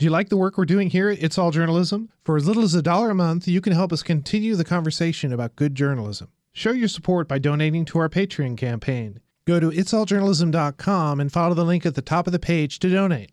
Do 0.00 0.06
you 0.06 0.10
like 0.10 0.30
the 0.30 0.36
work 0.38 0.56
we're 0.56 0.64
doing 0.64 0.88
here 0.88 1.10
at 1.10 1.22
It's 1.22 1.36
All 1.36 1.50
Journalism? 1.50 2.08
For 2.24 2.38
as 2.38 2.48
little 2.48 2.62
as 2.62 2.74
a 2.74 2.80
dollar 2.80 3.10
a 3.10 3.14
month, 3.14 3.46
you 3.46 3.60
can 3.60 3.74
help 3.74 3.92
us 3.92 4.02
continue 4.02 4.56
the 4.56 4.64
conversation 4.64 5.30
about 5.30 5.56
good 5.56 5.74
journalism. 5.74 6.28
Show 6.54 6.72
your 6.72 6.88
support 6.88 7.28
by 7.28 7.38
donating 7.38 7.84
to 7.84 7.98
our 7.98 8.08
Patreon 8.08 8.56
campaign. 8.56 9.20
Go 9.44 9.60
to 9.60 9.68
itsalljournalism.com 9.68 11.20
and 11.20 11.30
follow 11.30 11.52
the 11.52 11.66
link 11.66 11.84
at 11.84 11.96
the 11.96 12.00
top 12.00 12.26
of 12.26 12.32
the 12.32 12.38
page 12.38 12.78
to 12.78 12.88
donate. 12.88 13.32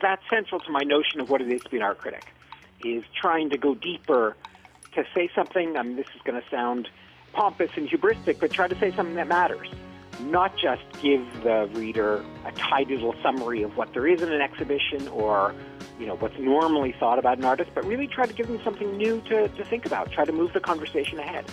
That's 0.00 0.22
central 0.30 0.60
to 0.60 0.70
my 0.70 0.84
notion 0.84 1.20
of 1.20 1.30
what 1.30 1.40
it 1.40 1.50
is 1.50 1.62
to 1.62 1.68
be 1.68 1.78
an 1.78 1.82
art 1.82 1.98
critic, 1.98 2.26
is 2.84 3.02
trying 3.20 3.50
to 3.50 3.58
go 3.58 3.74
deeper, 3.74 4.36
to 4.94 5.02
say 5.16 5.28
something, 5.34 5.76
I 5.76 5.82
mean, 5.82 5.96
this 5.96 6.06
is 6.14 6.22
going 6.24 6.40
to 6.40 6.48
sound 6.48 6.88
pompous 7.32 7.70
and 7.76 7.88
hubristic, 7.88 8.40
but 8.40 8.50
try 8.50 8.68
to 8.68 8.78
say 8.78 8.94
something 8.94 9.14
that 9.16 9.28
matters. 9.28 9.68
Not 10.20 10.56
just 10.56 10.82
give 11.00 11.24
the 11.42 11.70
reader 11.74 12.24
a 12.44 12.52
tidy 12.52 12.96
little 12.96 13.14
summary 13.22 13.62
of 13.62 13.76
what 13.76 13.92
there 13.92 14.06
is 14.06 14.20
in 14.20 14.32
an 14.32 14.40
exhibition 14.40 15.06
or, 15.08 15.54
you 15.98 16.06
know, 16.06 16.16
what's 16.16 16.38
normally 16.38 16.94
thought 16.98 17.18
about 17.18 17.38
an 17.38 17.44
artist, 17.44 17.70
but 17.74 17.84
really 17.84 18.08
try 18.08 18.26
to 18.26 18.32
give 18.32 18.48
them 18.48 18.60
something 18.64 18.96
new 18.96 19.20
to, 19.28 19.48
to 19.48 19.64
think 19.64 19.86
about, 19.86 20.10
try 20.10 20.24
to 20.24 20.32
move 20.32 20.52
the 20.52 20.60
conversation 20.60 21.18
ahead. 21.18 21.44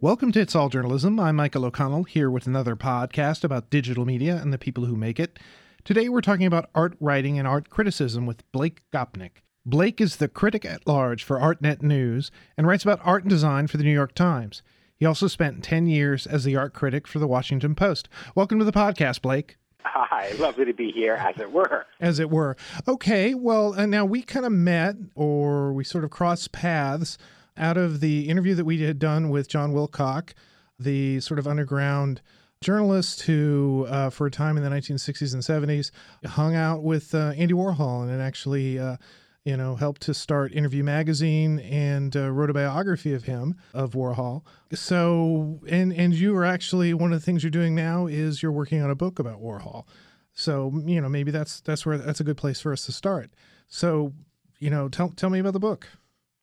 Welcome 0.00 0.30
to 0.30 0.40
It's 0.40 0.54
All 0.54 0.68
Journalism. 0.68 1.18
I'm 1.18 1.34
Michael 1.34 1.64
O'Connell 1.64 2.04
here 2.04 2.30
with 2.30 2.46
another 2.46 2.76
podcast 2.76 3.42
about 3.42 3.68
digital 3.68 4.04
media 4.04 4.36
and 4.36 4.52
the 4.52 4.58
people 4.58 4.84
who 4.84 4.94
make 4.94 5.18
it. 5.18 5.40
Today 5.88 6.10
we're 6.10 6.20
talking 6.20 6.44
about 6.44 6.68
art 6.74 6.98
writing 7.00 7.38
and 7.38 7.48
art 7.48 7.70
criticism 7.70 8.26
with 8.26 8.44
Blake 8.52 8.82
Gopnik. 8.92 9.40
Blake 9.64 10.02
is 10.02 10.16
the 10.16 10.28
critic 10.28 10.66
at 10.66 10.86
large 10.86 11.24
for 11.24 11.38
ArtNet 11.38 11.80
News 11.80 12.30
and 12.58 12.66
writes 12.66 12.84
about 12.84 13.00
art 13.04 13.22
and 13.22 13.30
design 13.30 13.68
for 13.68 13.78
the 13.78 13.84
New 13.84 13.94
York 13.94 14.14
Times. 14.14 14.62
He 14.98 15.06
also 15.06 15.28
spent 15.28 15.64
10 15.64 15.86
years 15.86 16.26
as 16.26 16.44
the 16.44 16.56
art 16.56 16.74
critic 16.74 17.06
for 17.06 17.18
the 17.18 17.26
Washington 17.26 17.74
Post. 17.74 18.10
Welcome 18.34 18.58
to 18.58 18.66
the 18.66 18.70
podcast, 18.70 19.22
Blake. 19.22 19.56
Hi, 19.82 20.30
lovely 20.32 20.66
to 20.66 20.74
be 20.74 20.92
here, 20.92 21.14
as 21.14 21.40
it 21.40 21.50
were. 21.50 21.86
As 22.00 22.18
it 22.18 22.28
were. 22.28 22.54
Okay, 22.86 23.32
well, 23.32 23.72
uh, 23.72 23.86
now 23.86 24.04
we 24.04 24.20
kind 24.20 24.44
of 24.44 24.52
met 24.52 24.96
or 25.14 25.72
we 25.72 25.84
sort 25.84 26.04
of 26.04 26.10
crossed 26.10 26.52
paths 26.52 27.16
out 27.56 27.78
of 27.78 28.00
the 28.00 28.28
interview 28.28 28.54
that 28.56 28.66
we 28.66 28.78
had 28.82 28.98
done 28.98 29.30
with 29.30 29.48
John 29.48 29.72
Wilcock, 29.72 30.34
the 30.78 31.20
sort 31.20 31.38
of 31.38 31.46
underground 31.46 32.20
journalist 32.60 33.22
who, 33.22 33.86
uh, 33.88 34.10
for 34.10 34.26
a 34.26 34.30
time 34.30 34.56
in 34.56 34.62
the 34.62 34.70
1960s 34.70 35.32
and 35.32 35.42
70s, 35.42 35.90
hung 36.26 36.54
out 36.54 36.82
with 36.82 37.14
uh, 37.14 37.32
Andy 37.36 37.54
Warhol 37.54 38.08
and 38.08 38.20
actually, 38.20 38.78
uh, 38.78 38.96
you 39.44 39.56
know, 39.56 39.76
helped 39.76 40.02
to 40.02 40.14
start 40.14 40.52
Interview 40.52 40.82
Magazine 40.82 41.60
and 41.60 42.16
uh, 42.16 42.30
wrote 42.30 42.50
a 42.50 42.54
biography 42.54 43.14
of 43.14 43.24
him, 43.24 43.56
of 43.72 43.92
Warhol. 43.92 44.42
So, 44.74 45.60
and 45.68 45.92
and 45.92 46.14
you 46.14 46.36
are 46.36 46.44
actually 46.44 46.92
one 46.94 47.12
of 47.12 47.20
the 47.20 47.24
things 47.24 47.42
you're 47.42 47.50
doing 47.50 47.74
now 47.74 48.06
is 48.06 48.42
you're 48.42 48.52
working 48.52 48.82
on 48.82 48.90
a 48.90 48.96
book 48.96 49.18
about 49.18 49.40
Warhol. 49.40 49.86
So, 50.34 50.72
you 50.84 51.00
know, 51.00 51.08
maybe 51.08 51.30
that's 51.30 51.60
that's 51.60 51.86
where 51.86 51.96
that's 51.96 52.20
a 52.20 52.24
good 52.24 52.36
place 52.36 52.60
for 52.60 52.72
us 52.72 52.84
to 52.86 52.92
start. 52.92 53.30
So, 53.68 54.12
you 54.58 54.70
know, 54.70 54.88
tell 54.88 55.10
tell 55.10 55.30
me 55.30 55.38
about 55.38 55.52
the 55.52 55.60
book. 55.60 55.88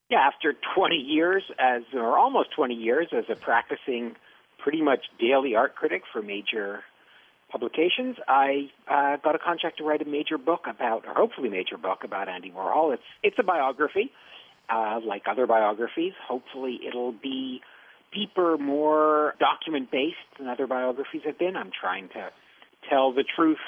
Yeah, 0.09 0.19
after 0.19 0.53
20 0.75 0.95
years 0.95 1.43
as, 1.57 1.81
or 1.93 2.15
almost 2.15 2.51
20 2.55 2.75
years 2.75 3.07
as 3.11 3.25
a 3.27 3.35
practicing 3.35 4.15
pretty 4.65 4.81
much 4.81 5.01
daily 5.19 5.53
art 5.53 5.75
critic 5.75 6.01
for 6.11 6.23
major 6.23 6.79
publications, 7.51 8.17
I 8.27 8.71
uh, 8.89 9.17
got 9.23 9.35
a 9.35 9.39
contract 9.39 9.77
to 9.77 9.83
write 9.83 10.01
a 10.01 10.05
major 10.05 10.39
book 10.39 10.61
about, 10.67 11.05
or 11.05 11.13
hopefully 11.13 11.49
major 11.49 11.77
book 11.77 11.99
about 12.03 12.27
Andy 12.27 12.49
Warhol. 12.49 12.91
It's 12.95 13.03
it's 13.21 13.35
a 13.37 13.43
biography, 13.43 14.09
uh, 14.67 14.99
like 15.05 15.21
other 15.29 15.45
biographies. 15.45 16.13
Hopefully, 16.27 16.79
it'll 16.85 17.11
be 17.11 17.61
deeper, 18.11 18.57
more 18.57 19.35
document 19.39 19.91
based 19.91 20.15
than 20.39 20.47
other 20.47 20.65
biographies 20.65 21.21
have 21.25 21.37
been. 21.37 21.55
I'm 21.55 21.71
trying 21.79 22.09
to 22.09 22.31
tell 22.89 23.13
the 23.13 23.23
truth 23.35 23.65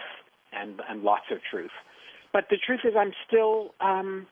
and 0.51 0.81
and 0.89 1.03
lots 1.03 1.25
of 1.31 1.37
truth. 1.51 1.75
But 2.33 2.45
the 2.49 2.57
truth 2.57 2.81
is, 2.85 2.95
I'm 2.97 3.13
still 3.27 3.75
um, 3.79 4.25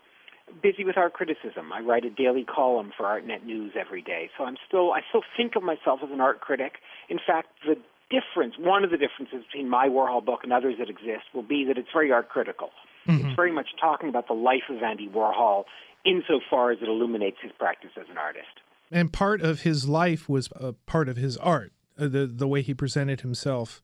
busy 0.61 0.83
with 0.83 0.97
art 0.97 1.13
criticism. 1.13 1.71
I 1.73 1.79
write 1.81 2.05
a 2.05 2.09
daily 2.09 2.43
column 2.43 2.91
for 2.95 3.03
ArtNet 3.05 3.45
News 3.45 3.73
every 3.79 4.01
day, 4.01 4.29
so 4.37 4.43
I'm 4.43 4.57
still 4.67 4.91
I 4.91 5.01
still 5.09 5.23
think 5.35 5.55
of 5.55 5.63
myself 5.63 5.99
as 6.03 6.09
an 6.11 6.21
art 6.21 6.41
critic. 6.41 6.73
In 7.09 7.19
fact, 7.25 7.49
the 7.65 7.75
difference, 8.09 8.55
one 8.59 8.83
of 8.83 8.91
the 8.91 8.97
differences 8.97 9.45
between 9.47 9.69
my 9.69 9.87
Warhol 9.87 10.23
book 10.23 10.41
and 10.43 10.53
others 10.53 10.75
that 10.79 10.89
exist, 10.89 11.25
will 11.33 11.43
be 11.43 11.65
that 11.65 11.77
it's 11.77 11.89
very 11.91 12.11
art 12.11 12.29
critical. 12.29 12.69
Mm-hmm. 13.07 13.27
It's 13.27 13.35
very 13.35 13.51
much 13.51 13.69
talking 13.79 14.09
about 14.09 14.27
the 14.27 14.33
life 14.33 14.63
of 14.69 14.81
Andy 14.81 15.07
Warhol 15.07 15.65
insofar 16.05 16.71
as 16.71 16.79
it 16.81 16.87
illuminates 16.87 17.37
his 17.41 17.51
practice 17.57 17.91
as 17.99 18.05
an 18.09 18.17
artist. 18.17 18.61
And 18.91 19.11
part 19.11 19.41
of 19.41 19.61
his 19.61 19.87
life 19.87 20.29
was 20.29 20.49
a 20.55 20.73
part 20.73 21.09
of 21.09 21.17
his 21.17 21.37
art, 21.37 21.73
uh, 21.97 22.07
the 22.07 22.27
the 22.27 22.47
way 22.47 22.61
he 22.61 22.73
presented 22.73 23.21
himself 23.21 23.81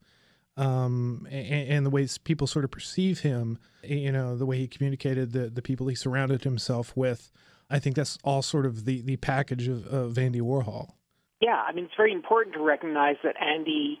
um, 0.56 1.26
and, 1.30 1.68
and, 1.68 1.86
the 1.86 1.90
ways 1.90 2.18
people 2.18 2.46
sort 2.46 2.64
of 2.64 2.70
perceive 2.70 3.20
him, 3.20 3.58
you 3.82 4.12
know, 4.12 4.36
the 4.36 4.44
way 4.44 4.58
he 4.58 4.68
communicated, 4.68 5.32
the 5.32 5.48
the 5.48 5.62
people 5.62 5.86
he 5.86 5.94
surrounded 5.94 6.44
himself 6.44 6.94
with. 6.94 7.30
I 7.70 7.78
think 7.78 7.96
that's 7.96 8.18
all 8.22 8.42
sort 8.42 8.66
of 8.66 8.84
the 8.84 9.00
the 9.00 9.16
package 9.16 9.66
of, 9.66 9.86
of 9.86 10.18
Andy 10.18 10.40
Warhol. 10.40 10.92
Yeah, 11.40 11.56
I 11.66 11.72
mean, 11.72 11.86
it's 11.86 11.94
very 11.96 12.12
important 12.12 12.54
to 12.54 12.62
recognize 12.62 13.16
that 13.24 13.34
Andy, 13.40 13.98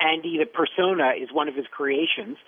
Andy, 0.00 0.38
the 0.38 0.46
persona, 0.46 1.12
is 1.20 1.28
one 1.32 1.48
of 1.48 1.54
his 1.54 1.66
creations. 1.70 2.38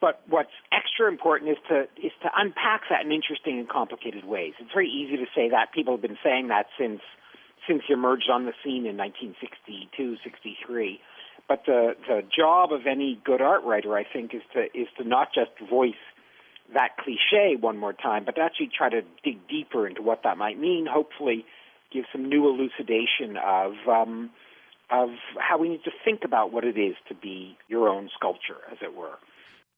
But 0.00 0.20
what's 0.28 0.52
extra 0.70 1.08
important 1.08 1.52
is 1.52 1.56
to 1.68 1.82
is 1.96 2.12
to 2.22 2.30
unpack 2.36 2.82
that 2.90 3.06
in 3.06 3.12
interesting 3.12 3.60
and 3.60 3.68
complicated 3.68 4.24
ways. 4.24 4.54
It's 4.58 4.72
very 4.74 4.90
easy 4.90 5.16
to 5.16 5.26
say 5.34 5.48
that. 5.50 5.72
People 5.72 5.94
have 5.94 6.02
been 6.02 6.18
saying 6.24 6.48
that 6.48 6.66
since 6.76 7.00
since 7.68 7.82
he 7.86 7.94
emerged 7.94 8.28
on 8.30 8.44
the 8.44 8.52
scene 8.62 8.84
in 8.84 8.96
1962, 8.98 10.16
63 10.22 11.00
but 11.48 11.62
the 11.66 11.94
the 12.08 12.22
job 12.36 12.72
of 12.72 12.86
any 12.86 13.20
good 13.24 13.40
art 13.40 13.64
writer, 13.64 13.96
I 13.96 14.04
think, 14.04 14.34
is 14.34 14.42
to 14.54 14.64
is 14.74 14.88
to 14.98 15.04
not 15.04 15.28
just 15.34 15.50
voice 15.68 15.94
that 16.72 16.96
cliche 16.96 17.56
one 17.58 17.76
more 17.76 17.92
time, 17.92 18.24
but 18.24 18.36
to 18.36 18.40
actually 18.40 18.70
try 18.76 18.88
to 18.88 19.02
dig 19.22 19.46
deeper 19.48 19.86
into 19.86 20.02
what 20.02 20.22
that 20.24 20.38
might 20.38 20.58
mean. 20.58 20.86
Hopefully, 20.90 21.44
give 21.92 22.04
some 22.12 22.28
new 22.28 22.48
elucidation 22.48 23.36
of 23.36 23.72
um, 23.88 24.30
of 24.90 25.10
how 25.38 25.58
we 25.58 25.68
need 25.68 25.84
to 25.84 25.90
think 26.04 26.20
about 26.24 26.52
what 26.52 26.64
it 26.64 26.78
is 26.78 26.94
to 27.08 27.14
be 27.14 27.56
your 27.68 27.88
own 27.88 28.08
sculpture, 28.14 28.58
as 28.70 28.78
it 28.82 28.94
were. 28.94 29.18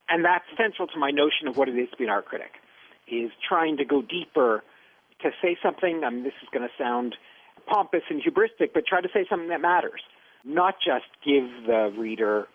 And 0.09 0.25
that's 0.25 0.45
central 0.57 0.87
to 0.89 0.99
my 0.99 1.11
notion 1.11 1.49
of 1.49 1.57
what 1.57 1.69
it 1.69 1.77
is 1.77 1.91
to 1.91 1.97
be 1.97 2.05
an 2.05 2.11
art 2.11 2.27
critic, 2.27 2.53
is 3.09 3.31
trying 3.49 3.77
to 3.79 3.85
go 3.85 4.03
deeper, 4.03 4.63
to 5.23 5.31
say 5.43 5.57
something. 5.61 6.03
I 6.05 6.11
mean, 6.11 6.23
this 6.23 6.35
is 6.43 6.49
going 6.53 6.63
to 6.63 6.75
sound 6.83 7.17
pompous 7.67 8.03
and 8.09 8.23
hubristic, 8.23 8.71
but 8.73 8.87
try 8.87 9.01
to 9.01 9.09
say 9.13 9.27
something 9.29 9.49
that 9.49 9.61
matters 9.61 10.01
not 10.47 10.77
just 10.85 11.07
give 11.25 11.67
the 11.67 11.93
reader, 11.99 12.47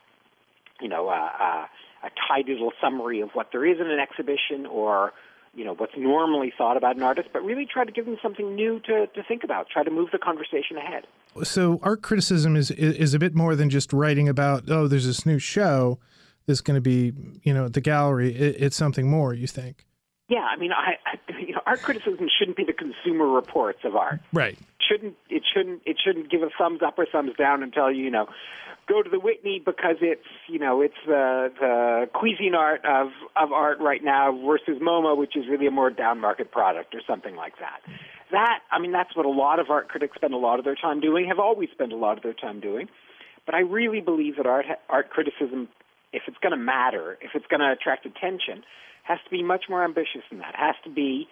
you 0.80 0.88
know, 0.88 1.10
a, 1.10 1.12
a, 1.12 1.70
a 2.04 2.10
tidy 2.28 2.54
little 2.54 2.74
summary 2.82 3.22
of 3.22 3.30
what 3.34 3.50
there 3.52 3.66
is 3.66 3.80
in 3.80 3.88
an 3.88 4.00
exhibition 4.00 4.66
or 4.66 5.14
you 5.54 5.66
know 5.66 5.74
what's 5.74 5.92
normally 5.98 6.54
thought 6.58 6.78
about 6.78 6.96
an 6.96 7.04
artist, 7.04 7.30
but 7.34 7.44
really 7.44 7.66
try 7.66 7.84
to 7.84 7.92
give 7.92 8.06
them 8.06 8.18
something 8.24 8.56
new 8.56 8.80
to, 8.86 9.08
to 9.08 9.24
think 9.28 9.44
about. 9.44 9.68
Try 9.70 9.84
to 9.84 9.92
move 9.92 10.10
the 10.12 10.18
conversation 10.18 10.78
ahead. 10.78 11.06
So 11.44 11.80
art 11.84 12.02
criticism 12.02 12.56
is 12.56 12.72
is 12.72 13.14
a 13.14 13.20
bit 13.20 13.36
more 13.36 13.56
than 13.56 13.70
just 13.70 13.92
writing 13.92 14.30
about 14.30 14.70
oh 14.70 14.88
there's 14.88 15.06
this 15.06 15.26
new 15.26 15.40
show 15.40 16.00
that's 16.46 16.62
going 16.62 16.76
to 16.76 16.82
be 16.82 17.12
you 17.44 17.54
know 17.54 17.66
at 17.66 17.74
the 17.74 17.82
gallery. 17.82 18.34
It, 18.34 18.62
it's 18.62 18.78
something 18.78 19.10
more. 19.10 19.34
You 19.34 19.48
think? 19.48 19.86
Yeah, 20.32 20.48
I 20.50 20.56
mean, 20.56 20.72
I, 20.72 20.96
I 21.06 21.40
you 21.40 21.54
know, 21.54 21.62
art 21.66 21.82
criticism 21.82 22.28
shouldn't 22.40 22.56
be 22.56 22.64
the 22.64 22.74
consumer 22.74 23.28
reports 23.28 23.80
of 23.84 23.96
art. 23.96 24.22
Right 24.32 24.58
shouldn't 24.92 25.16
it 25.30 25.44
shouldn't 25.54 25.82
it 25.86 25.98
shouldn't 26.04 26.30
give 26.30 26.42
a 26.42 26.50
thumbs 26.58 26.82
up 26.86 26.98
or 26.98 27.06
thumbs 27.06 27.32
down 27.38 27.64
and 27.64 27.74
tell 27.74 27.92
you 27.92 28.04
you 28.04 28.12
know 28.12 28.28
go 28.88 29.02
to 29.02 29.10
the 29.10 29.20
Whitney 29.20 29.62
because 29.64 29.98
it's 30.02 30.26
you 30.48 30.60
know 30.60 30.82
it's 30.82 30.96
the 31.06 31.52
the 31.60 32.10
Cuisinart 32.14 32.84
of 32.86 33.12
of 33.36 33.52
art 33.52 33.80
right 33.80 34.04
now 34.04 34.32
versus 34.46 34.82
MoMA, 34.82 35.16
which 35.18 35.36
is 35.36 35.46
really 35.50 35.68
a 35.68 35.72
more 35.72 35.90
down 35.90 36.20
market 36.20 36.52
product 36.52 36.94
or 36.96 37.02
something 37.08 37.36
like 37.36 37.54
that. 37.60 37.80
That 38.32 38.60
I 38.72 38.80
mean 38.80 38.92
that's 38.92 39.16
what 39.16 39.26
a 39.26 39.30
lot 39.30 39.60
of 39.60 39.70
art 39.70 39.88
critics 39.88 40.16
spend 40.16 40.34
a 40.34 40.38
lot 40.38 40.60
of 40.60 40.66
their 40.66 40.76
time 40.76 41.00
doing, 41.00 41.28
have 41.28 41.40
always 41.40 41.70
spent 41.72 41.94
a 41.94 41.98
lot 41.98 42.18
of 42.18 42.24
their 42.24 42.34
time 42.34 42.60
doing. 42.60 42.90
But 43.46 43.56
I 43.56 43.60
really 43.60 44.02
believe 44.02 44.38
that 44.38 44.46
art 44.46 44.66
art 44.90 45.10
criticism, 45.10 45.70
if 46.12 46.24
it's 46.28 46.38
going 46.38 46.52
to 46.52 46.58
matter, 46.58 47.18
if 47.22 47.32
it's 47.34 47.48
going 47.48 47.62
to 47.62 47.72
attract 47.72 48.06
attention, 48.06 48.64
has 49.04 49.20
to 49.24 49.30
be 49.30 49.44
much 49.44 49.66
more 49.70 49.84
ambitious 49.84 50.22
than 50.30 50.40
that. 50.40 50.56
Has 50.56 50.76
to 50.84 50.90
be 50.90 51.28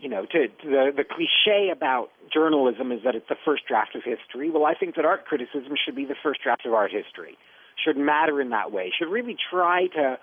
you 0.00 0.08
know, 0.08 0.26
to, 0.26 0.48
to 0.48 0.64
the 0.64 0.92
the 0.96 1.04
cliche 1.04 1.70
about 1.70 2.10
journalism 2.32 2.92
is 2.92 3.00
that 3.04 3.14
it's 3.14 3.28
the 3.28 3.36
first 3.44 3.62
draft 3.66 3.94
of 3.94 4.02
history. 4.02 4.50
Well, 4.50 4.64
I 4.64 4.74
think 4.74 4.96
that 4.96 5.04
art 5.04 5.24
criticism 5.24 5.74
should 5.82 5.94
be 5.94 6.04
the 6.04 6.16
first 6.22 6.42
draft 6.42 6.66
of 6.66 6.74
art 6.74 6.90
history. 6.90 7.36
Should 7.82 7.96
matter 7.96 8.40
in 8.40 8.50
that 8.50 8.72
way. 8.72 8.92
Should 8.96 9.10
really 9.10 9.36
try 9.50 9.86
to 9.94 10.18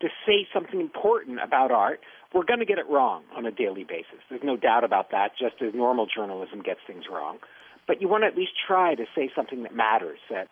to 0.00 0.08
say 0.26 0.46
something 0.52 0.80
important 0.80 1.38
about 1.42 1.70
art. 1.70 2.00
We're 2.34 2.44
going 2.44 2.58
to 2.58 2.66
get 2.66 2.78
it 2.78 2.88
wrong 2.88 3.22
on 3.36 3.46
a 3.46 3.52
daily 3.52 3.84
basis. 3.84 4.18
There's 4.28 4.42
no 4.42 4.56
doubt 4.56 4.84
about 4.84 5.10
that. 5.12 5.32
Just 5.38 5.62
as 5.62 5.74
normal 5.74 6.06
journalism 6.06 6.60
gets 6.60 6.80
things 6.86 7.04
wrong, 7.10 7.38
but 7.86 8.00
you 8.00 8.08
want 8.08 8.24
to 8.24 8.26
at 8.26 8.36
least 8.36 8.52
try 8.66 8.94
to 8.94 9.04
say 9.14 9.30
something 9.34 9.62
that 9.62 9.74
matters 9.74 10.18
that 10.30 10.48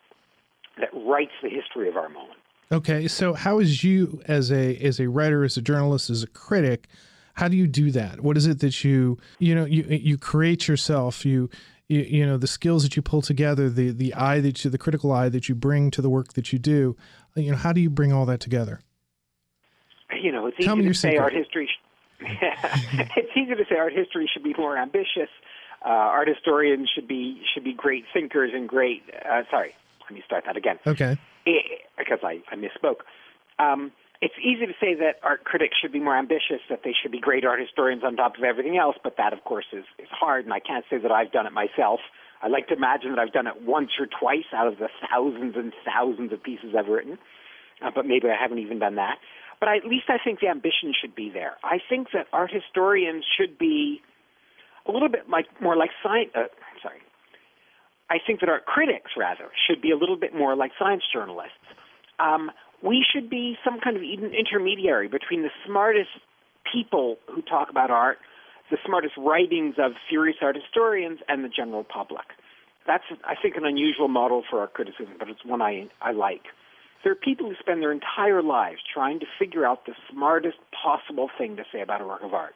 that 0.79 0.89
writes 0.93 1.35
the 1.43 1.49
history 1.49 1.89
of 1.89 1.97
our 1.97 2.09
moment. 2.09 2.39
Okay, 2.71 3.07
so 3.09 3.33
how 3.33 3.59
is 3.59 3.83
you 3.83 4.21
as 4.27 4.51
a 4.51 4.77
as 4.77 4.99
a 4.99 5.09
writer, 5.09 5.43
as 5.43 5.57
a 5.57 5.61
journalist, 5.61 6.09
as 6.09 6.23
a 6.23 6.27
critic? 6.27 6.87
How 7.33 7.47
do 7.47 7.57
you 7.57 7.67
do 7.67 7.91
that? 7.91 8.21
What 8.21 8.37
is 8.37 8.47
it 8.47 8.59
that 8.59 8.83
you 8.83 9.17
you 9.39 9.53
know 9.53 9.65
you 9.65 9.83
you 9.89 10.17
create 10.17 10.67
yourself? 10.67 11.25
You 11.25 11.49
you, 11.89 11.99
you 12.01 12.25
know 12.25 12.37
the 12.37 12.47
skills 12.47 12.83
that 12.83 12.95
you 12.95 13.01
pull 13.01 13.21
together, 13.21 13.69
the 13.69 13.91
the 13.91 14.13
eye 14.13 14.39
that 14.39 14.63
you, 14.63 14.71
the 14.71 14.77
critical 14.77 15.11
eye 15.11 15.27
that 15.27 15.49
you 15.49 15.55
bring 15.55 15.91
to 15.91 16.01
the 16.01 16.09
work 16.09 16.33
that 16.33 16.53
you 16.53 16.59
do. 16.59 16.95
You 17.35 17.51
know, 17.51 17.57
how 17.57 17.73
do 17.73 17.81
you 17.81 17.89
bring 17.89 18.13
all 18.13 18.25
that 18.27 18.39
together? 18.39 18.79
You 20.21 20.31
know, 20.31 20.47
it's 20.47 20.57
Tell 20.63 20.77
easy 20.77 20.87
to 20.87 20.93
say 20.93 21.09
secret. 21.11 21.23
art 21.23 21.33
history. 21.33 21.69
it's 22.21 23.35
easy 23.35 23.55
to 23.55 23.65
say 23.69 23.75
art 23.75 23.93
history 23.93 24.29
should 24.31 24.43
be 24.43 24.53
more 24.57 24.77
ambitious. 24.77 25.29
Uh, 25.83 25.89
art 25.89 26.27
historians 26.27 26.89
should 26.93 27.07
be 27.07 27.41
should 27.53 27.63
be 27.63 27.73
great 27.73 28.05
thinkers 28.13 28.51
and 28.53 28.69
great. 28.69 29.03
Uh, 29.29 29.43
sorry, 29.49 29.73
let 30.11 30.17
me 30.17 30.23
start 30.25 30.43
that 30.45 30.57
again 30.57 30.77
Okay. 30.85 31.17
because 31.97 32.19
I, 32.21 32.41
I 32.51 32.55
misspoke. 32.55 33.07
Um, 33.59 33.91
it's 34.21 34.35
easy 34.43 34.67
to 34.67 34.73
say 34.79 34.93
that 34.95 35.15
art 35.23 35.45
critics 35.45 35.75
should 35.81 35.91
be 35.93 35.99
more 35.99 36.17
ambitious, 36.17 36.59
that 36.69 36.81
they 36.83 36.93
should 37.01 37.11
be 37.11 37.19
great 37.19 37.45
art 37.45 37.59
historians 37.59 38.03
on 38.03 38.17
top 38.17 38.37
of 38.37 38.43
everything 38.43 38.77
else, 38.77 38.97
but 39.03 39.15
that, 39.17 39.31
of 39.33 39.43
course, 39.45 39.65
is, 39.71 39.85
is 39.97 40.09
hard, 40.11 40.43
and 40.45 40.53
I 40.53 40.59
can't 40.59 40.85
say 40.89 40.97
that 40.97 41.11
I've 41.11 41.31
done 41.31 41.47
it 41.47 41.53
myself. 41.53 42.01
I 42.43 42.47
like 42.47 42.67
to 42.67 42.75
imagine 42.75 43.11
that 43.11 43.19
I've 43.19 43.31
done 43.31 43.47
it 43.47 43.61
once 43.63 43.91
or 43.99 44.05
twice 44.07 44.45
out 44.53 44.67
of 44.67 44.77
the 44.77 44.89
thousands 45.09 45.55
and 45.55 45.73
thousands 45.85 46.33
of 46.33 46.43
pieces 46.43 46.75
I've 46.77 46.87
written, 46.87 47.17
uh, 47.81 47.89
but 47.95 48.05
maybe 48.05 48.27
I 48.29 48.35
haven't 48.39 48.59
even 48.59 48.79
done 48.79 48.95
that. 48.95 49.15
But 49.59 49.69
I, 49.69 49.77
at 49.77 49.85
least 49.85 50.05
I 50.09 50.17
think 50.23 50.39
the 50.41 50.49
ambition 50.49 50.93
should 50.99 51.15
be 51.15 51.29
there. 51.31 51.53
I 51.63 51.77
think 51.87 52.09
that 52.13 52.27
art 52.33 52.51
historians 52.51 53.23
should 53.37 53.57
be 53.57 54.01
a 54.87 54.91
little 54.91 55.09
bit 55.09 55.29
like 55.29 55.45
more 55.61 55.75
like 55.77 55.91
science. 56.03 56.31
Uh, 56.35 56.45
I 58.11 58.17
think 58.19 58.41
that 58.41 58.49
art 58.49 58.65
critics, 58.65 59.11
rather, 59.15 59.47
should 59.65 59.81
be 59.81 59.89
a 59.91 59.95
little 59.95 60.17
bit 60.17 60.35
more 60.35 60.53
like 60.53 60.71
science 60.77 61.03
journalists. 61.13 61.63
Um, 62.19 62.51
we 62.83 63.05
should 63.09 63.29
be 63.29 63.55
some 63.63 63.79
kind 63.79 63.95
of 63.95 64.03
intermediary 64.03 65.07
between 65.07 65.43
the 65.43 65.51
smartest 65.65 66.09
people 66.69 67.15
who 67.33 67.41
talk 67.41 67.69
about 67.69 67.89
art, 67.89 68.17
the 68.69 68.77
smartest 68.85 69.13
writings 69.17 69.75
of 69.77 69.93
serious 70.09 70.35
art 70.41 70.57
historians, 70.57 71.19
and 71.29 71.45
the 71.45 71.47
general 71.47 71.85
public. 71.85 72.25
That's, 72.85 73.05
I 73.23 73.35
think, 73.41 73.55
an 73.55 73.65
unusual 73.65 74.09
model 74.09 74.43
for 74.49 74.59
our 74.59 74.67
criticism, 74.67 75.15
but 75.17 75.29
it's 75.29 75.45
one 75.45 75.61
I, 75.61 75.87
I 76.01 76.11
like. 76.11 76.43
There 77.03 77.13
are 77.13 77.15
people 77.15 77.47
who 77.47 77.55
spend 77.61 77.81
their 77.81 77.93
entire 77.93 78.43
lives 78.43 78.79
trying 78.93 79.21
to 79.21 79.25
figure 79.39 79.65
out 79.65 79.85
the 79.85 79.93
smartest 80.11 80.57
possible 80.83 81.29
thing 81.37 81.55
to 81.55 81.63
say 81.71 81.81
about 81.81 82.01
a 82.01 82.05
work 82.05 82.23
of 82.23 82.33
art. 82.33 82.55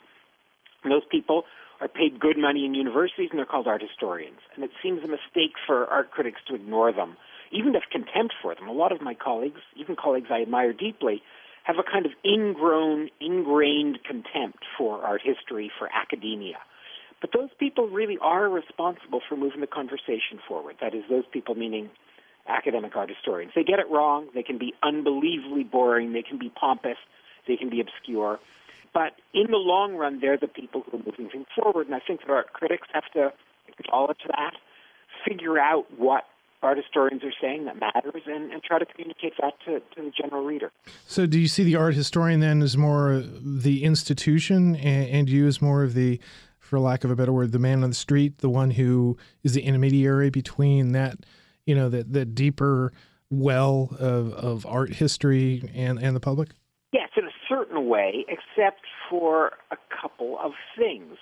And 0.84 0.92
those 0.92 1.06
people 1.10 1.44
are 1.82 1.88
paid 1.88 2.20
good 2.20 2.38
money 2.38 2.66
in 2.66 2.74
universities 2.74 3.30
and 3.32 3.40
they're 3.40 3.46
called 3.46 3.68
art 3.68 3.82
historians. 3.82 4.40
And 4.56 4.64
it 4.64 4.72
seems 4.82 5.04
a 5.04 5.08
mistake 5.08 5.54
for 5.66 5.86
art 5.88 6.12
critics 6.12 6.42
to 6.48 6.56
ignore 6.56 6.92
them, 6.94 7.18
even 7.52 7.74
to 7.74 7.80
have 7.80 7.90
contempt 7.90 8.34
for 8.42 8.56
them. 8.56 8.68
A 8.68 8.74
lot 8.74 8.92
of 8.92 9.02
my 9.02 9.14
colleagues, 9.14 9.62
even 9.76 9.96
colleagues 9.96 10.28
I 10.30 10.42
admire 10.42 10.74
deeply, 10.74 11.22
have 11.64 11.78
a 11.80 11.84
kind 11.84 12.06
of 12.06 12.12
ingrown, 12.24 13.10
ingrained 13.20 14.00
contempt 14.04 14.64
for 14.78 15.04
art 15.04 15.22
history, 15.24 15.72
for 15.78 15.90
academia. 15.94 16.58
But 17.22 17.32
those 17.34 17.50
people 17.60 17.88
really 17.88 18.18
are 18.22 18.48
responsible 18.50 19.22
for 19.28 19.36
moving 19.36 19.62
the 19.62 19.68
conversation 19.68 20.40
forward. 20.48 20.76
That 20.80 20.94
is, 20.94 21.04
those 21.10 21.24
people 21.32 21.56
meaning 21.56 21.90
academic 22.48 22.96
art 22.96 23.10
historians. 23.10 23.52
They 23.56 23.64
get 23.64 23.80
it 23.80 23.90
wrong. 23.90 24.28
They 24.34 24.44
can 24.44 24.60
be 24.60 24.74
unbelievably 24.84 25.64
boring. 25.64 26.14
They 26.14 26.22
can 26.22 26.38
be 26.38 26.50
pompous. 26.50 26.98
They 27.48 27.56
can 27.56 27.70
be 27.70 27.82
obscure. 27.82 28.40
But 28.96 29.12
in 29.34 29.52
the 29.52 29.58
long 29.58 29.96
run, 29.96 30.20
they're 30.22 30.38
the 30.38 30.48
people 30.48 30.82
who 30.90 30.98
are 30.98 31.02
moving 31.06 31.30
things 31.30 31.48
forward. 31.54 31.88
And 31.88 31.96
I 31.96 32.00
think 32.00 32.22
that 32.22 32.30
art 32.30 32.54
critics 32.54 32.88
have 32.94 33.04
to 33.14 33.34
acknowledge 33.68 34.20
that, 34.30 34.54
figure 35.28 35.60
out 35.60 35.86
what 35.98 36.24
art 36.64 36.78
historians 36.78 37.22
are 37.24 37.34
saying 37.42 37.66
that 37.66 37.78
matters, 37.78 38.24
and, 38.26 38.54
and 38.54 38.64
try 38.64 38.80
to 38.80 38.86
communicate 38.86 39.34
that 39.42 39.54
to, 39.66 39.82
to 39.96 40.02
the 40.02 40.12
general 40.20 40.46
reader. 40.46 40.72
So, 41.06 41.26
do 41.26 41.38
you 41.38 41.50
see 41.50 41.66
the 41.66 41.76
art 41.76 41.94
historian 41.94 42.40
then 42.40 42.62
as 42.62 42.78
more 42.78 43.22
the 43.22 43.84
institution, 43.84 44.78
and, 44.78 45.10
and 45.10 45.30
you 45.30 45.46
as 45.46 45.62
more 45.62 45.84
of 45.84 45.94
the, 45.94 46.22
for 46.58 46.80
lack 46.80 47.04
of 47.04 47.12
a 47.12 47.18
better 47.18 47.34
word, 47.34 47.52
the 47.52 47.60
man 47.60 47.84
on 47.84 47.90
the 47.90 47.96
street, 47.96 48.38
the 48.38 48.50
one 48.50 48.72
who 48.72 49.18
is 49.44 49.54
the 49.54 49.62
intermediary 49.62 50.30
between 50.30 50.94
that, 50.94 51.18
you 51.66 51.76
know, 51.76 51.90
that 51.90 52.14
the 52.14 52.24
deeper 52.24 52.94
well 53.30 53.90
of, 54.00 54.32
of 54.34 54.66
art 54.66 54.94
history 54.94 55.70
and, 55.76 56.00
and 56.00 56.16
the 56.16 56.22
public? 56.22 56.50
Yes, 56.94 57.10
in 57.18 57.26
a 57.26 57.32
certain 57.50 57.75
way, 57.88 58.26
except 58.28 58.82
for 59.10 59.54
a 59.72 59.78
couple 60.02 60.38
of 60.40 60.54
things. 60.78 61.18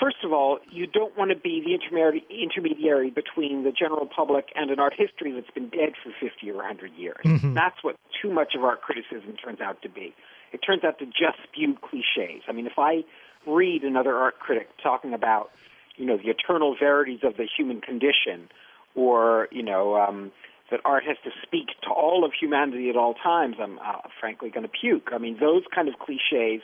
First 0.00 0.18
of 0.22 0.32
all, 0.32 0.58
you 0.70 0.86
don't 0.86 1.16
want 1.18 1.30
to 1.30 1.36
be 1.36 1.60
the 1.60 1.74
intermediary, 1.74 3.10
between 3.10 3.64
the 3.64 3.72
general 3.72 4.06
public 4.06 4.46
and 4.54 4.70
an 4.70 4.78
art 4.78 4.94
history 4.96 5.32
that's 5.32 5.50
been 5.50 5.68
dead 5.68 5.94
for 6.02 6.12
50 6.20 6.50
or 6.50 6.58
100 6.58 6.92
years. 6.94 7.24
Mhm. 7.24 7.54
That's 7.54 7.82
what 7.82 7.96
too 8.22 8.30
much 8.30 8.54
of 8.54 8.62
art 8.64 8.82
criticism 8.82 9.36
turns 9.36 9.60
out 9.60 9.82
to 9.82 9.88
be. 9.88 10.14
It 10.52 10.58
turns 10.58 10.84
out 10.84 10.98
to 11.00 11.06
just 11.06 11.42
spew 11.44 11.74
cliches. 11.74 12.42
I 12.48 12.52
mean, 12.52 12.66
if 12.66 12.78
I 12.78 13.04
read 13.46 13.82
another 13.82 14.16
art 14.16 14.38
critic 14.38 14.68
talking 14.82 15.12
about, 15.12 15.50
you 15.96 16.06
know, 16.06 16.16
the 16.16 16.30
eternal 16.30 16.76
verities 16.78 17.20
of 17.24 17.36
the 17.36 17.44
human 17.44 17.80
condition, 17.80 18.48
or 18.94 19.48
you 19.50 19.62
know, 19.62 19.96
um, 19.96 20.32
that 20.70 20.80
art 20.84 21.04
has 21.06 21.16
to 21.24 21.30
speak 21.42 21.68
to 21.82 21.90
all 21.90 22.24
of 22.24 22.32
humanity 22.38 22.90
at 22.90 22.96
all 22.96 23.14
times, 23.14 23.56
I'm 23.60 23.78
uh, 23.78 24.08
frankly 24.20 24.50
going 24.50 24.64
to 24.64 24.72
puke. 24.72 25.08
I 25.12 25.18
mean, 25.18 25.36
those 25.40 25.62
kind 25.74 25.88
of 25.88 25.94
cliches 25.98 26.62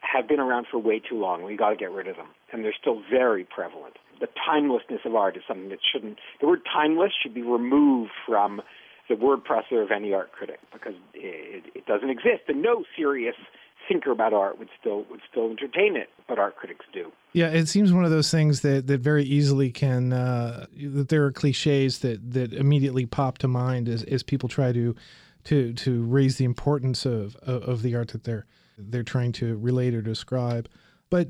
have 0.00 0.28
been 0.28 0.40
around 0.40 0.66
for 0.70 0.78
way 0.78 1.00
too 1.00 1.18
long. 1.18 1.42
We 1.42 1.56
got 1.56 1.70
to 1.70 1.76
get 1.76 1.90
rid 1.90 2.08
of 2.08 2.16
them, 2.16 2.28
and 2.52 2.64
they're 2.64 2.74
still 2.78 3.02
very 3.10 3.44
prevalent. 3.44 3.96
The 4.20 4.28
timelessness 4.46 5.00
of 5.04 5.14
art 5.14 5.36
is 5.36 5.42
something 5.46 5.68
that 5.70 5.80
shouldn't. 5.92 6.18
The 6.40 6.46
word 6.46 6.60
timeless 6.72 7.12
should 7.22 7.34
be 7.34 7.42
removed 7.42 8.10
from 8.26 8.62
the 9.08 9.16
word 9.16 9.40
processor 9.44 9.82
of 9.82 9.90
any 9.90 10.14
art 10.14 10.32
critic 10.32 10.60
because 10.72 10.94
it, 11.14 11.64
it 11.74 11.86
doesn't 11.86 12.10
exist, 12.10 12.48
and 12.48 12.62
no 12.62 12.84
serious 12.96 13.34
thinker 13.90 14.12
about 14.12 14.32
art 14.32 14.58
would 14.58 14.68
still 14.78 15.04
would 15.10 15.20
still 15.28 15.50
entertain 15.50 15.96
it, 15.96 16.08
but 16.28 16.38
art 16.38 16.56
critics 16.56 16.86
do. 16.92 17.10
Yeah, 17.32 17.48
it 17.48 17.66
seems 17.66 17.92
one 17.92 18.04
of 18.04 18.10
those 18.10 18.30
things 18.30 18.60
that, 18.60 18.86
that 18.86 19.00
very 19.00 19.24
easily 19.24 19.70
can 19.70 20.12
uh, 20.12 20.66
that 20.76 21.08
there 21.08 21.24
are 21.24 21.32
cliches 21.32 21.98
that, 22.00 22.32
that 22.32 22.52
immediately 22.52 23.06
pop 23.06 23.38
to 23.38 23.48
mind 23.48 23.88
as, 23.88 24.04
as 24.04 24.22
people 24.22 24.48
try 24.48 24.72
to 24.72 24.94
to 25.44 25.72
to 25.72 26.04
raise 26.04 26.36
the 26.36 26.44
importance 26.44 27.04
of, 27.04 27.34
of, 27.36 27.62
of 27.64 27.82
the 27.82 27.96
art 27.96 28.08
that 28.08 28.24
they're 28.24 28.46
they're 28.78 29.02
trying 29.02 29.32
to 29.32 29.56
relate 29.58 29.94
or 29.94 30.02
describe. 30.02 30.68
But 31.10 31.28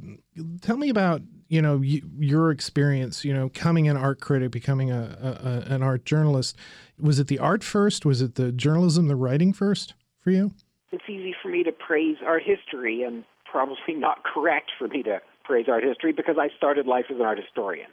tell 0.61 0.77
me 0.77 0.91
about 0.91 1.23
you 1.49 1.63
know 1.63 1.81
your 1.81 2.51
experience. 2.51 3.25
You 3.25 3.33
know, 3.33 3.49
coming 3.49 3.89
an 3.89 3.97
art 3.97 4.21
critic, 4.21 4.51
becoming 4.51 4.91
a, 4.91 5.17
a, 5.23 5.49
a 5.49 5.75
an 5.75 5.83
art 5.83 6.05
journalist. 6.05 6.57
Was 6.99 7.19
it 7.19 7.29
the 7.29 7.39
art 7.39 7.65
first? 7.65 8.05
Was 8.05 8.21
it 8.21 8.35
the 8.35 8.53
journalism, 8.53 9.09
the 9.09 9.17
writing 9.17 9.55
first 9.55 9.95
for 10.19 10.31
you? 10.31 10.53
It's 10.93 11.05
easy 11.09 11.35
for 11.41 11.49
me 11.49 11.63
to 11.65 11.73
praise 11.73 12.17
art 12.25 12.43
history, 12.45 13.03
and 13.03 13.25
probably 13.51 13.95
not 13.95 14.25
correct 14.35 14.71
for 14.79 14.89
me 14.89 15.03
to 15.05 15.21
praise 15.45 15.67
art 15.69 15.85
history 15.85 16.13
because 16.13 16.37
I 16.39 16.49
started 16.57 16.87
life 16.87 17.07
as 17.11 17.17
an 17.17 17.23
art 17.23 17.39
historian. 17.39 17.91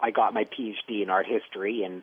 I 0.00 0.10
got 0.10 0.34
my 0.34 0.44
PhD 0.44 1.02
in 1.02 1.10
art 1.10 1.26
history 1.26 1.82
and 1.84 2.02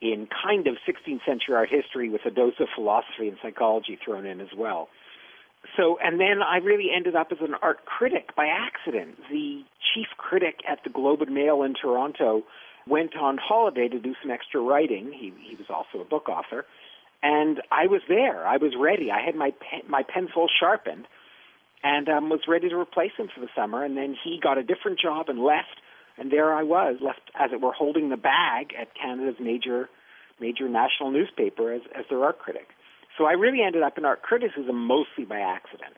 in 0.00 0.28
kind 0.44 0.66
of 0.66 0.76
16th 0.86 1.24
century 1.24 1.54
art 1.54 1.68
history 1.70 2.10
with 2.10 2.20
a 2.26 2.30
dose 2.30 2.54
of 2.60 2.68
philosophy 2.74 3.28
and 3.28 3.36
psychology 3.42 3.98
thrown 4.04 4.26
in 4.26 4.40
as 4.40 4.48
well. 4.56 4.88
So, 5.76 5.98
and 6.02 6.20
then 6.20 6.42
I 6.42 6.58
really 6.58 6.88
ended 6.94 7.16
up 7.16 7.28
as 7.32 7.38
an 7.40 7.54
art 7.62 7.84
critic 7.86 8.36
by 8.36 8.46
accident. 8.46 9.16
The 9.30 9.62
chief 9.94 10.06
critic 10.16 10.60
at 10.68 10.78
the 10.84 10.90
Globe 10.90 11.22
and 11.22 11.34
Mail 11.34 11.62
in 11.62 11.74
Toronto 11.74 12.42
went 12.86 13.16
on 13.16 13.38
holiday 13.38 13.88
to 13.88 13.98
do 13.98 14.14
some 14.22 14.30
extra 14.30 14.60
writing. 14.60 15.12
He, 15.12 15.32
he 15.42 15.56
was 15.56 15.66
also 15.70 16.04
a 16.04 16.08
book 16.08 16.28
author. 16.28 16.64
And 17.26 17.60
I 17.72 17.88
was 17.88 18.02
there. 18.08 18.46
I 18.46 18.56
was 18.56 18.72
ready. 18.78 19.10
I 19.10 19.20
had 19.20 19.34
my 19.34 19.50
pen, 19.50 19.80
my 19.88 20.04
pencil 20.04 20.46
sharpened 20.60 21.06
and 21.82 22.08
um, 22.08 22.28
was 22.30 22.42
ready 22.46 22.68
to 22.68 22.76
replace 22.76 23.10
him 23.18 23.28
for 23.34 23.40
the 23.40 23.48
summer. 23.56 23.84
And 23.84 23.96
then 23.96 24.14
he 24.22 24.38
got 24.40 24.58
a 24.58 24.62
different 24.62 25.00
job 25.00 25.28
and 25.28 25.42
left. 25.42 25.82
And 26.18 26.30
there 26.30 26.54
I 26.54 26.62
was, 26.62 26.98
left 27.00 27.32
as 27.34 27.50
it 27.52 27.60
were, 27.60 27.72
holding 27.72 28.10
the 28.10 28.16
bag 28.16 28.72
at 28.80 28.94
Canada's 28.94 29.40
major 29.40 29.88
major 30.38 30.68
national 30.68 31.10
newspaper 31.10 31.72
as, 31.72 31.80
as 31.98 32.04
their 32.10 32.22
art 32.22 32.38
critic. 32.38 32.68
So 33.18 33.24
I 33.24 33.32
really 33.32 33.62
ended 33.66 33.82
up 33.82 33.98
in 33.98 34.04
art 34.04 34.22
criticism 34.22 34.86
mostly 34.86 35.24
by 35.24 35.40
accident. 35.40 35.94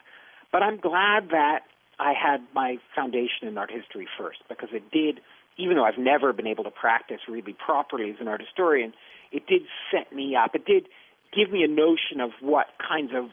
But 0.51 0.63
I'm 0.63 0.79
glad 0.79 1.29
that 1.31 1.61
I 1.99 2.15
had 2.15 2.41
my 2.55 2.79
foundation 2.95 3.49
in 3.49 3.59
art 3.59 3.71
history 3.71 4.09
first 4.17 4.39
because 4.49 4.71
it 4.73 4.91
did, 4.91 5.21
even 5.59 5.77
though 5.77 5.85
I've 5.85 5.99
never 5.99 6.33
been 6.33 6.47
able 6.47 6.65
to 6.65 6.71
practice 6.71 7.19
really 7.29 7.53
properly 7.53 8.09
as 8.11 8.17
an 8.21 8.29
art 8.29 8.41
historian, 8.41 8.95
it 9.33 9.47
did 9.47 9.63
set 9.93 10.15
me 10.15 10.37
up. 10.37 10.55
It 10.55 10.65
did 10.65 10.87
give 11.35 11.51
me 11.51 11.63
a 11.63 11.69
notion 11.69 12.21
of 12.21 12.31
what 12.41 12.67
kinds 12.87 13.13
of 13.15 13.31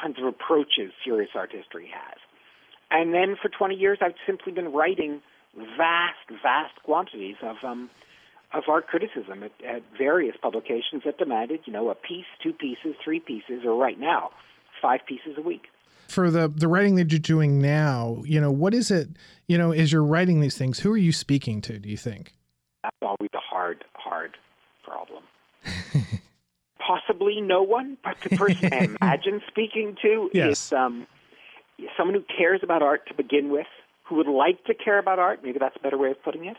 kinds 0.00 0.18
of 0.18 0.26
approaches 0.26 0.92
serious 1.04 1.30
art 1.34 1.50
history 1.52 1.90
has. 1.92 2.18
And 2.90 3.12
then 3.12 3.36
for 3.40 3.48
20 3.48 3.74
years, 3.74 3.98
I've 4.00 4.14
simply 4.26 4.52
been 4.52 4.72
writing 4.72 5.20
vast, 5.76 6.42
vast 6.42 6.74
quantities 6.84 7.36
of 7.42 7.56
um, 7.62 7.90
of 8.54 8.64
art 8.68 8.86
criticism 8.86 9.42
at, 9.42 9.52
at 9.66 9.82
various 9.96 10.34
publications 10.40 11.02
that 11.04 11.18
demanded, 11.18 11.60
you 11.66 11.72
know, 11.72 11.90
a 11.90 11.94
piece, 11.94 12.24
two 12.42 12.52
pieces, 12.52 12.94
three 13.04 13.20
pieces, 13.20 13.62
or 13.64 13.74
right 13.74 14.00
now, 14.00 14.30
five 14.80 15.00
pieces 15.06 15.34
a 15.36 15.42
week. 15.42 15.66
For 16.08 16.30
the 16.30 16.48
the 16.48 16.68
writing 16.68 16.94
that 16.94 17.12
you're 17.12 17.18
doing 17.18 17.60
now, 17.60 18.22
you 18.24 18.40
know, 18.40 18.50
what 18.50 18.72
is 18.72 18.90
it? 18.90 19.08
You 19.46 19.58
know, 19.58 19.72
as 19.72 19.92
you're 19.92 20.04
writing 20.04 20.40
these 20.40 20.56
things, 20.56 20.80
who 20.80 20.90
are 20.92 20.98
you 20.98 21.12
speaking 21.12 21.60
to? 21.62 21.78
Do 21.78 21.90
you 21.90 21.98
think? 21.98 22.34
That's 22.82 22.96
always 23.02 23.30
a 23.34 23.38
hard, 23.38 23.84
hard 23.94 24.36
problem. 24.82 25.24
Possibly 26.78 27.40
no 27.40 27.62
one, 27.62 27.98
but 28.04 28.16
the 28.22 28.30
person 28.36 28.70
I 28.72 28.84
imagine 29.02 29.42
speaking 29.48 29.96
to 30.02 30.30
Yes. 30.32 30.68
is 30.68 30.72
um, 30.72 31.06
someone 31.96 32.14
who 32.14 32.24
cares 32.36 32.60
about 32.62 32.82
art 32.82 33.06
to 33.08 33.14
begin 33.14 33.50
with, 33.50 33.66
who 34.04 34.16
would 34.16 34.28
like 34.28 34.64
to 34.64 34.74
care 34.74 34.98
about 34.98 35.18
art, 35.18 35.40
maybe 35.42 35.58
that's 35.58 35.76
a 35.76 35.80
better 35.80 35.98
way 35.98 36.10
of 36.10 36.22
putting 36.22 36.46
it, 36.46 36.56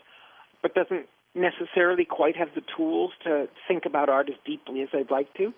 but 0.62 0.74
doesn't 0.74 1.06
necessarily 1.34 2.04
quite 2.04 2.36
have 2.36 2.48
the 2.54 2.62
tools 2.76 3.12
to 3.24 3.48
think 3.66 3.84
about 3.86 4.08
art 4.08 4.28
as 4.28 4.36
deeply 4.44 4.82
as 4.82 4.88
I'd 4.92 5.10
like 5.10 5.32
to. 5.34 5.52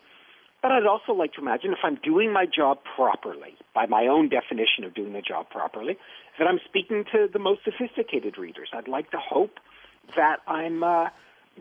But 0.63 0.71
I'd 0.71 0.87
also 0.87 1.13
like 1.13 1.33
to 1.35 1.41
imagine 1.41 1.73
if 1.73 1.81
I'm 1.83 1.97
doing 1.97 2.33
my 2.33 2.47
job 2.47 2.79
properly, 2.95 3.57
by 3.75 3.87
my 3.87 4.07
own 4.07 4.29
definition 4.29 4.85
of 4.85 4.95
doing 4.95 5.13
the 5.13 5.21
job 5.21 5.51
properly, 5.51 5.99
that 6.39 6.47
I'm 6.47 6.61
speaking 6.65 7.05
to 7.13 7.27
the 7.31 7.41
most 7.41 7.63
sophisticated 7.65 8.39
readers. 8.39 8.69
I'd 8.73 8.87
like 8.87 9.11
to 9.11 9.19
hope 9.19 9.59
that 10.15 10.37
I'm 10.47 10.85
uh, 10.85 11.09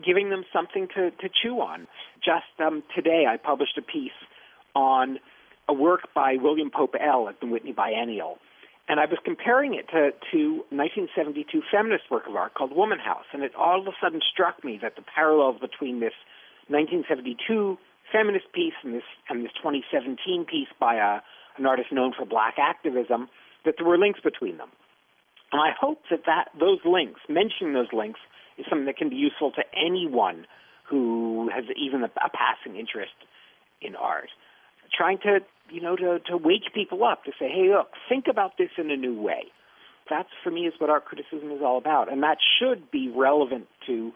giving 0.04 0.30
them 0.30 0.44
something 0.52 0.88
to, 0.94 1.10
to 1.10 1.28
chew 1.28 1.60
on. 1.60 1.86
Just 2.24 2.46
um, 2.64 2.82
today, 2.94 3.24
I 3.28 3.36
published 3.36 3.76
a 3.78 3.82
piece 3.82 4.10
on 4.74 5.18
a 5.68 5.72
work 5.72 6.08
by 6.14 6.36
William 6.40 6.70
Pope 6.70 6.94
L. 6.98 7.28
at 7.28 7.40
the 7.40 7.46
Whitney 7.46 7.72
Biennial. 7.72 8.38
And 8.88 8.98
I 8.98 9.06
was 9.06 9.18
comparing 9.24 9.74
it 9.74 9.86
to, 9.88 10.10
to 10.32 10.64
1972 10.70 11.62
feminist 11.70 12.10
work 12.10 12.26
of 12.28 12.34
art 12.34 12.54
called 12.54 12.74
Womanhouse. 12.74 13.26
And 13.32 13.42
it 13.42 13.54
all 13.54 13.80
of 13.80 13.86
a 13.86 13.92
sudden 14.02 14.20
struck 14.32 14.64
me 14.64 14.78
that 14.82 14.96
the 14.96 15.02
parallels 15.02 15.60
between 15.60 16.00
this 16.00 16.14
1972 16.68 17.78
feminist 18.10 18.52
piece 18.52 18.74
and 18.82 18.94
this, 18.94 19.06
and 19.28 19.44
this 19.44 19.52
2017 19.62 20.44
piece 20.44 20.68
by 20.80 20.96
a, 20.96 21.22
an 21.56 21.66
artist 21.66 21.92
known 21.92 22.12
for 22.12 22.26
black 22.26 22.56
activism, 22.58 23.28
that 23.64 23.74
there 23.78 23.86
were 23.86 23.98
links 23.98 24.20
between 24.20 24.58
them. 24.58 24.68
And 25.52 25.60
I 25.60 25.70
hope 25.78 26.02
that, 26.10 26.20
that 26.26 26.48
those 26.58 26.78
links, 26.84 27.20
mentioning 27.28 27.74
those 27.74 27.92
links, 27.92 28.20
is 28.58 28.66
something 28.68 28.86
that 28.86 28.96
can 28.96 29.10
be 29.10 29.16
useful 29.16 29.52
to 29.52 29.62
anyone 29.76 30.46
who 30.88 31.50
has 31.54 31.64
even 31.76 32.02
a, 32.02 32.06
a 32.06 32.30
passing 32.30 32.78
interest 32.78 33.12
in 33.80 33.94
art 33.96 34.28
trying 34.94 35.18
to, 35.18 35.40
you 35.70 35.80
know, 35.80 35.96
to, 35.96 36.18
to 36.26 36.36
wake 36.36 36.72
people 36.74 37.04
up, 37.04 37.24
to 37.24 37.32
say, 37.38 37.48
hey, 37.48 37.70
look, 37.70 37.88
think 38.08 38.26
about 38.30 38.58
this 38.58 38.68
in 38.76 38.90
a 38.90 38.96
new 38.96 39.20
way. 39.20 39.44
That's, 40.10 40.28
for 40.42 40.50
me, 40.50 40.66
is 40.66 40.74
what 40.78 40.90
art 40.90 41.04
criticism 41.04 41.50
is 41.50 41.60
all 41.62 41.78
about. 41.78 42.12
And 42.12 42.22
that 42.22 42.38
should 42.58 42.90
be 42.90 43.08
relevant 43.08 43.68
to 43.86 44.12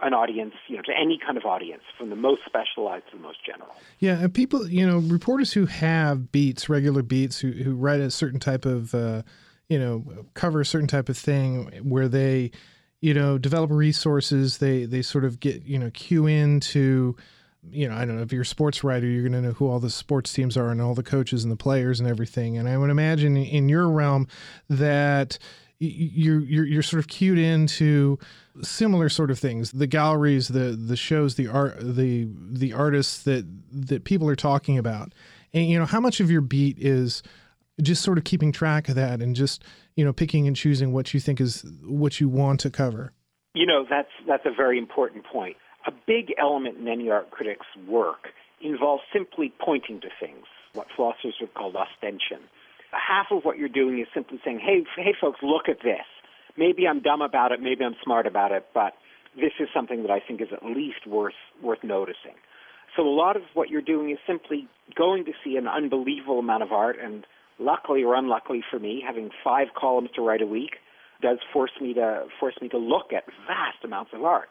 an 0.00 0.14
audience, 0.14 0.54
you 0.68 0.76
know, 0.76 0.82
to 0.82 0.92
any 0.92 1.18
kind 1.18 1.36
of 1.36 1.44
audience, 1.44 1.82
from 1.98 2.08
the 2.08 2.16
most 2.16 2.42
specialized 2.46 3.04
to 3.10 3.16
the 3.16 3.22
most 3.22 3.38
general. 3.44 3.74
Yeah, 3.98 4.20
and 4.20 4.32
people, 4.32 4.68
you 4.68 4.86
know, 4.86 4.98
reporters 4.98 5.52
who 5.52 5.66
have 5.66 6.30
beats, 6.30 6.68
regular 6.68 7.02
beats, 7.02 7.40
who 7.40 7.50
who 7.50 7.74
write 7.74 8.00
a 8.00 8.10
certain 8.10 8.38
type 8.38 8.64
of, 8.64 8.94
uh, 8.94 9.22
you 9.68 9.78
know, 9.78 10.26
cover 10.34 10.60
a 10.60 10.66
certain 10.66 10.88
type 10.88 11.08
of 11.08 11.16
thing, 11.18 11.70
where 11.82 12.08
they, 12.08 12.50
you 13.00 13.14
know, 13.14 13.38
develop 13.38 13.70
resources. 13.70 14.58
They 14.58 14.84
they 14.84 15.02
sort 15.02 15.24
of 15.24 15.40
get, 15.40 15.64
you 15.64 15.78
know, 15.78 15.90
cue 15.90 16.26
into 16.26 17.16
you 17.70 17.88
know, 17.88 17.94
I 17.94 18.04
don't 18.04 18.16
know 18.16 18.22
if 18.22 18.32
you're 18.32 18.42
a 18.42 18.46
sports 18.46 18.84
writer, 18.84 19.06
you're 19.06 19.28
going 19.28 19.32
to 19.32 19.48
know 19.48 19.52
who 19.52 19.68
all 19.68 19.80
the 19.80 19.90
sports 19.90 20.32
teams 20.32 20.56
are 20.56 20.70
and 20.70 20.80
all 20.80 20.94
the 20.94 21.02
coaches 21.02 21.42
and 21.42 21.52
the 21.52 21.56
players 21.56 22.00
and 22.00 22.08
everything. 22.08 22.56
And 22.56 22.68
I 22.68 22.78
would 22.78 22.88
imagine 22.88 23.36
in 23.36 23.68
your 23.68 23.88
realm 23.88 24.28
that 24.68 25.38
you're 25.80 26.40
you're, 26.40 26.64
you're 26.64 26.82
sort 26.82 27.00
of 27.00 27.08
cued 27.08 27.38
into 27.38 28.18
similar 28.62 29.08
sort 29.08 29.30
of 29.30 29.38
things 29.38 29.70
the 29.70 29.86
galleries 29.86 30.48
the 30.48 30.72
the 30.72 30.96
shows 30.96 31.36
the 31.36 31.46
art 31.46 31.76
the 31.80 32.28
the 32.50 32.72
artists 32.72 33.22
that 33.22 33.46
that 33.70 34.02
people 34.02 34.28
are 34.28 34.34
talking 34.34 34.76
about 34.76 35.12
and 35.54 35.68
you 35.68 35.78
know 35.78 35.84
how 35.84 36.00
much 36.00 36.18
of 36.18 36.30
your 36.30 36.40
beat 36.40 36.76
is 36.80 37.22
just 37.80 38.02
sort 38.02 38.18
of 38.18 38.24
keeping 38.24 38.52
track 38.52 38.88
of 38.88 38.94
that 38.94 39.20
and 39.20 39.36
just 39.36 39.62
you 39.96 40.04
know 40.04 40.12
picking 40.12 40.46
and 40.46 40.56
choosing 40.56 40.92
what 40.92 41.14
you 41.14 41.20
think 41.20 41.40
is 41.40 41.64
what 41.84 42.20
you 42.20 42.28
want 42.28 42.60
to 42.60 42.70
cover 42.70 43.12
you 43.54 43.66
know 43.66 43.84
that's 43.88 44.10
that's 44.26 44.46
a 44.46 44.54
very 44.54 44.78
important 44.78 45.24
point 45.24 45.56
a 45.86 45.92
big 46.06 46.34
element 46.38 46.76
in 46.76 46.86
any 46.86 47.10
art 47.10 47.30
critic's 47.30 47.66
work 47.88 48.28
involves 48.62 49.02
simply 49.12 49.52
pointing 49.64 50.00
to 50.00 50.08
things, 50.20 50.44
what 50.74 50.86
philosophers 50.94 51.34
would 51.40 51.54
call 51.54 51.72
ostension. 51.76 52.44
Half 52.90 53.26
of 53.30 53.44
what 53.44 53.58
you're 53.58 53.68
doing 53.68 54.00
is 54.00 54.06
simply 54.14 54.40
saying, 54.44 54.60
hey, 54.60 54.84
hey, 54.96 55.14
folks, 55.20 55.38
look 55.42 55.68
at 55.68 55.78
this. 55.82 56.04
Maybe 56.56 56.86
I'm 56.88 57.00
dumb 57.00 57.22
about 57.22 57.52
it, 57.52 57.60
maybe 57.60 57.84
I'm 57.84 57.94
smart 58.02 58.26
about 58.26 58.52
it, 58.52 58.66
but 58.74 58.94
this 59.36 59.52
is 59.60 59.68
something 59.72 60.02
that 60.02 60.10
I 60.10 60.20
think 60.20 60.40
is 60.40 60.48
at 60.52 60.64
least 60.64 61.06
worth 61.06 61.38
worth 61.62 61.84
noticing. 61.84 62.34
So 62.96 63.02
a 63.02 63.14
lot 63.14 63.36
of 63.36 63.42
what 63.54 63.68
you're 63.68 63.82
doing 63.82 64.10
is 64.10 64.18
simply 64.26 64.66
going 64.96 65.24
to 65.26 65.32
see 65.44 65.56
an 65.56 65.68
unbelievable 65.68 66.40
amount 66.40 66.64
of 66.64 66.72
art, 66.72 66.96
and 67.00 67.24
luckily 67.58 68.04
or 68.04 68.14
unluckily 68.14 68.62
for 68.70 68.78
me, 68.78 69.02
having 69.04 69.30
five 69.42 69.68
columns 69.76 70.10
to 70.14 70.22
write 70.22 70.42
a 70.42 70.46
week 70.46 70.76
does 71.20 71.38
force 71.52 71.72
me 71.80 71.94
to 71.94 72.26
force 72.38 72.54
me 72.60 72.68
to 72.68 72.78
look 72.78 73.12
at 73.12 73.24
vast 73.46 73.84
amounts 73.84 74.12
of 74.14 74.22
art 74.22 74.48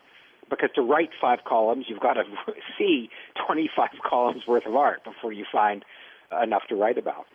because 0.50 0.70
to 0.76 0.82
write 0.82 1.10
five 1.20 1.40
columns, 1.46 1.86
you've 1.88 2.00
got 2.00 2.14
to 2.14 2.24
see 2.78 3.10
25 3.46 3.90
columns 4.08 4.44
worth 4.48 4.66
of 4.66 4.76
art 4.76 5.04
before 5.04 5.32
you 5.32 5.46
find 5.52 5.84
enough 6.44 6.64
to 6.70 6.76
write 6.76 6.98
about. 6.98 7.26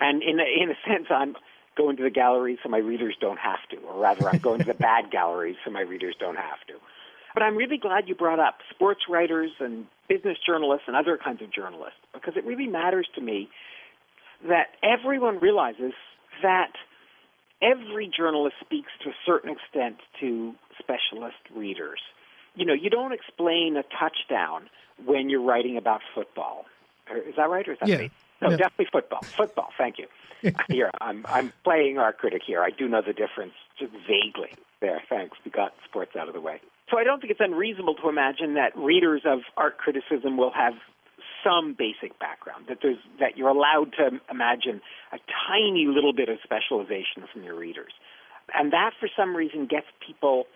And 0.00 0.22
in 0.22 0.40
a, 0.40 0.62
in 0.62 0.70
a 0.70 0.74
sense, 0.88 1.06
I'm 1.10 1.36
going 1.76 1.96
to 1.96 2.02
the 2.02 2.10
galleries 2.10 2.58
so 2.62 2.68
my 2.68 2.78
readers 2.78 3.16
don't 3.20 3.38
have 3.38 3.60
to, 3.70 3.76
or 3.78 4.00
rather, 4.00 4.28
I'm 4.28 4.38
going 4.38 4.60
to 4.60 4.66
the 4.66 4.74
bad 4.74 5.10
galleries 5.12 5.56
so 5.64 5.70
my 5.70 5.82
readers 5.82 6.14
don't 6.18 6.36
have 6.36 6.60
to. 6.68 6.74
But 7.34 7.44
I'm 7.44 7.56
really 7.56 7.78
glad 7.78 8.08
you 8.08 8.14
brought 8.14 8.40
up 8.40 8.58
sports 8.70 9.02
writers 9.08 9.50
and 9.60 9.86
business 10.08 10.36
journalists 10.44 10.84
and 10.88 10.96
other 10.96 11.16
kinds 11.16 11.42
of 11.42 11.52
journalists 11.52 12.00
because 12.12 12.34
it 12.36 12.44
really 12.44 12.66
matters 12.66 13.06
to 13.14 13.20
me 13.20 13.48
that 14.48 14.68
everyone 14.82 15.38
realizes 15.38 15.92
that 16.42 16.72
every 17.62 18.10
journalist 18.14 18.56
speaks 18.64 18.90
to 19.04 19.10
a 19.10 19.14
certain 19.26 19.50
extent 19.50 19.96
to 20.20 20.54
specialist 20.78 21.36
readers 21.54 22.00
you 22.54 22.64
know, 22.64 22.74
you 22.74 22.90
don't 22.90 23.12
explain 23.12 23.76
a 23.76 23.82
touchdown 23.82 24.68
when 25.04 25.30
you're 25.30 25.42
writing 25.42 25.76
about 25.76 26.00
football. 26.14 26.66
Is 27.10 27.36
that 27.36 27.48
right, 27.48 27.66
or 27.66 27.72
is 27.72 27.78
that 27.80 27.88
yeah. 27.88 27.98
me? 27.98 28.10
No, 28.40 28.50
yeah. 28.50 28.56
definitely 28.56 28.88
football. 28.92 29.22
Football. 29.22 29.68
Thank 29.76 29.96
you. 29.98 30.06
here, 30.68 30.90
I'm 31.00 31.24
I'm 31.28 31.52
playing 31.64 31.98
art 31.98 32.18
critic 32.18 32.42
here. 32.46 32.62
I 32.62 32.70
do 32.70 32.88
know 32.88 33.02
the 33.04 33.12
difference, 33.12 33.52
just 33.78 33.92
vaguely. 33.92 34.54
There, 34.80 35.02
thanks. 35.08 35.36
We 35.44 35.50
got 35.50 35.74
sports 35.84 36.16
out 36.16 36.28
of 36.28 36.34
the 36.34 36.40
way. 36.40 36.60
So 36.90 36.98
I 36.98 37.04
don't 37.04 37.20
think 37.20 37.30
it's 37.30 37.40
unreasonable 37.40 37.94
to 37.96 38.08
imagine 38.08 38.54
that 38.54 38.76
readers 38.76 39.22
of 39.24 39.40
art 39.56 39.78
criticism 39.78 40.36
will 40.36 40.52
have 40.52 40.74
some 41.44 41.74
basic 41.76 42.18
background. 42.18 42.66
That 42.68 42.78
there's 42.82 42.98
that 43.18 43.36
you're 43.36 43.48
allowed 43.48 43.92
to 43.98 44.20
imagine 44.30 44.80
a 45.12 45.18
tiny 45.48 45.86
little 45.86 46.12
bit 46.12 46.28
of 46.28 46.38
specialization 46.42 47.26
from 47.32 47.42
your 47.42 47.56
readers, 47.56 47.92
and 48.54 48.72
that 48.72 48.92
for 48.98 49.08
some 49.16 49.36
reason 49.36 49.66
gets 49.66 49.86
people 50.04 50.46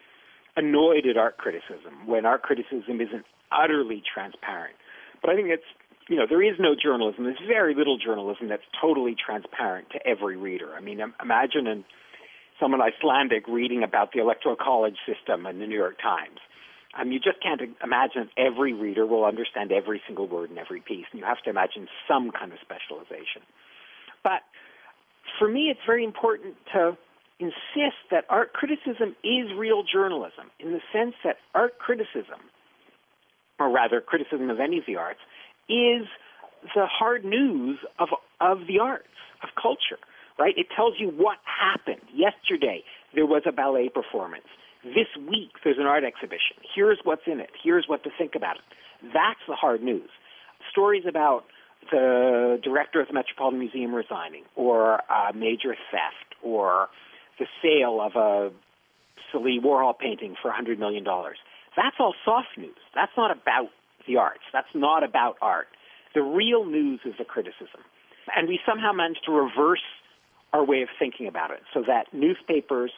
annoyed 0.57 1.07
at 1.07 1.17
art 1.17 1.37
criticism 1.37 2.07
when 2.07 2.25
art 2.27 2.43
criticism 2.43 3.01
isn't 3.01 3.25
utterly 3.51 4.03
transparent. 4.03 4.77
But 5.21 5.31
I 5.31 5.37
think 5.37 5.49
it's, 5.49 5.65
you 6.09 6.17
know, 6.17 6.27
there 6.29 6.43
is 6.43 6.57
no 6.59 6.75
journalism. 6.81 7.25
There's 7.25 7.39
very 7.47 7.75
little 7.75 7.99
journalism 7.99 8.49
that's 8.49 8.67
totally 8.81 9.15
transparent 9.15 9.91
to 9.91 10.07
every 10.07 10.37
reader. 10.37 10.75
I 10.77 10.81
mean, 10.81 11.01
imagine 11.23 11.67
an, 11.67 11.85
someone 12.61 12.81
Icelandic 12.81 13.49
reading 13.49 13.83
about 13.83 14.13
the 14.13 14.21
electoral 14.21 14.57
college 14.57 14.97
system 15.07 15.47
in 15.47 15.59
the 15.59 15.67
New 15.67 15.77
York 15.77 16.01
Times. 16.01 16.39
Mean, 17.03 17.13
you 17.13 17.19
just 17.19 17.43
can't 17.43 17.61
imagine 17.83 18.31
every 18.39 18.73
reader 18.73 19.05
will 19.05 19.25
understand 19.25 19.73
every 19.73 20.01
single 20.07 20.29
word 20.29 20.51
in 20.51 20.59
every 20.59 20.81
piece, 20.81 21.07
and 21.11 21.19
you 21.19 21.27
have 21.27 21.43
to 21.43 21.51
imagine 21.51 21.89
some 22.07 22.31
kind 22.31 22.53
of 22.53 22.59
specialization. 22.63 23.43
But 24.23 24.43
for 25.39 25.49
me, 25.49 25.71
it's 25.71 25.81
very 25.85 26.05
important 26.05 26.55
to 26.73 26.97
insist 27.41 27.99
that 28.11 28.25
art 28.29 28.53
criticism 28.53 29.17
is 29.25 29.51
real 29.57 29.83
journalism 29.83 30.51
in 30.61 30.71
the 30.71 30.81
sense 30.93 31.15
that 31.25 31.37
art 31.55 31.79
criticism, 31.79 32.39
or 33.59 33.71
rather 33.71 34.01
criticism 34.01 34.49
of 34.51 34.61
any 34.61 34.79
of 34.79 34.85
the 34.87 34.97
arts, 34.97 35.21
is 35.69 36.07
the 36.75 36.87
hard 36.87 37.25
news 37.25 37.79
of, 37.99 38.09
of 38.41 38.67
the 38.69 38.79
arts, 38.79 39.09
of 39.43 39.49
culture, 39.61 39.99
right? 40.39 40.55
It 40.57 40.69
tells 40.75 40.95
you 40.99 41.09
what 41.09 41.39
happened. 41.45 42.07
Yesterday, 42.15 42.85
there 43.15 43.27
was 43.27 43.43
a 43.47 43.53
ballet 43.53 43.89
performance. 43.89 44.47
This 44.85 45.09
week, 45.17 45.51
there's 45.65 45.79
an 45.79 45.87
art 45.87 46.05
exhibition. 46.05 46.57
Here's 46.75 46.99
what's 47.05 47.23
in 47.27 47.41
it. 47.41 47.51
Here's 47.63 47.87
what 47.89 48.05
to 48.05 48.11
think 48.17 48.35
about 48.35 48.57
it. 48.57 48.63
That's 49.15 49.41
the 49.49 49.55
hard 49.55 49.83
news. 49.83 50.11
Stories 50.71 51.05
about 51.09 51.45
the 51.91 52.61
director 52.63 53.01
of 53.01 53.09
the 53.09 53.15
Metropolitan 53.15 53.59
Museum 53.61 53.95
resigning, 53.95 54.45
or 54.57 55.01
a 55.09 55.33
major 55.35 55.75
theft, 55.91 56.35
or 56.43 56.89
the 57.39 57.47
sale 57.63 58.01
of 58.01 58.15
a 58.17 58.53
silly 59.33 59.59
Warhol 59.63 59.99
painting 59.99 60.37
for 60.41 60.51
$100 60.51 60.79
million. 60.79 61.05
That's 61.77 61.97
all 61.99 62.15
soft 62.25 62.57
news. 62.57 62.77
That's 62.95 63.13
not 63.17 63.31
about 63.31 63.71
the 64.07 64.17
arts. 64.17 64.45
That's 64.53 64.69
not 64.75 65.03
about 65.03 65.37
art. 65.43 65.69
The 66.15 66.23
real 66.23 66.65
news 66.65 67.01
is 67.05 67.15
the 67.19 67.25
criticism. 67.25 67.81
And 68.37 68.49
we 68.49 68.61
somehow 68.67 68.93
managed 68.93 69.25
to 69.27 69.33
reverse 69.33 69.83
our 70.53 70.65
way 70.65 70.83
of 70.83 70.89
thinking 70.99 71.27
about 71.27 71.51
it 71.51 71.61
so 71.73 71.83
that 71.87 72.07
newspapers, 72.13 72.93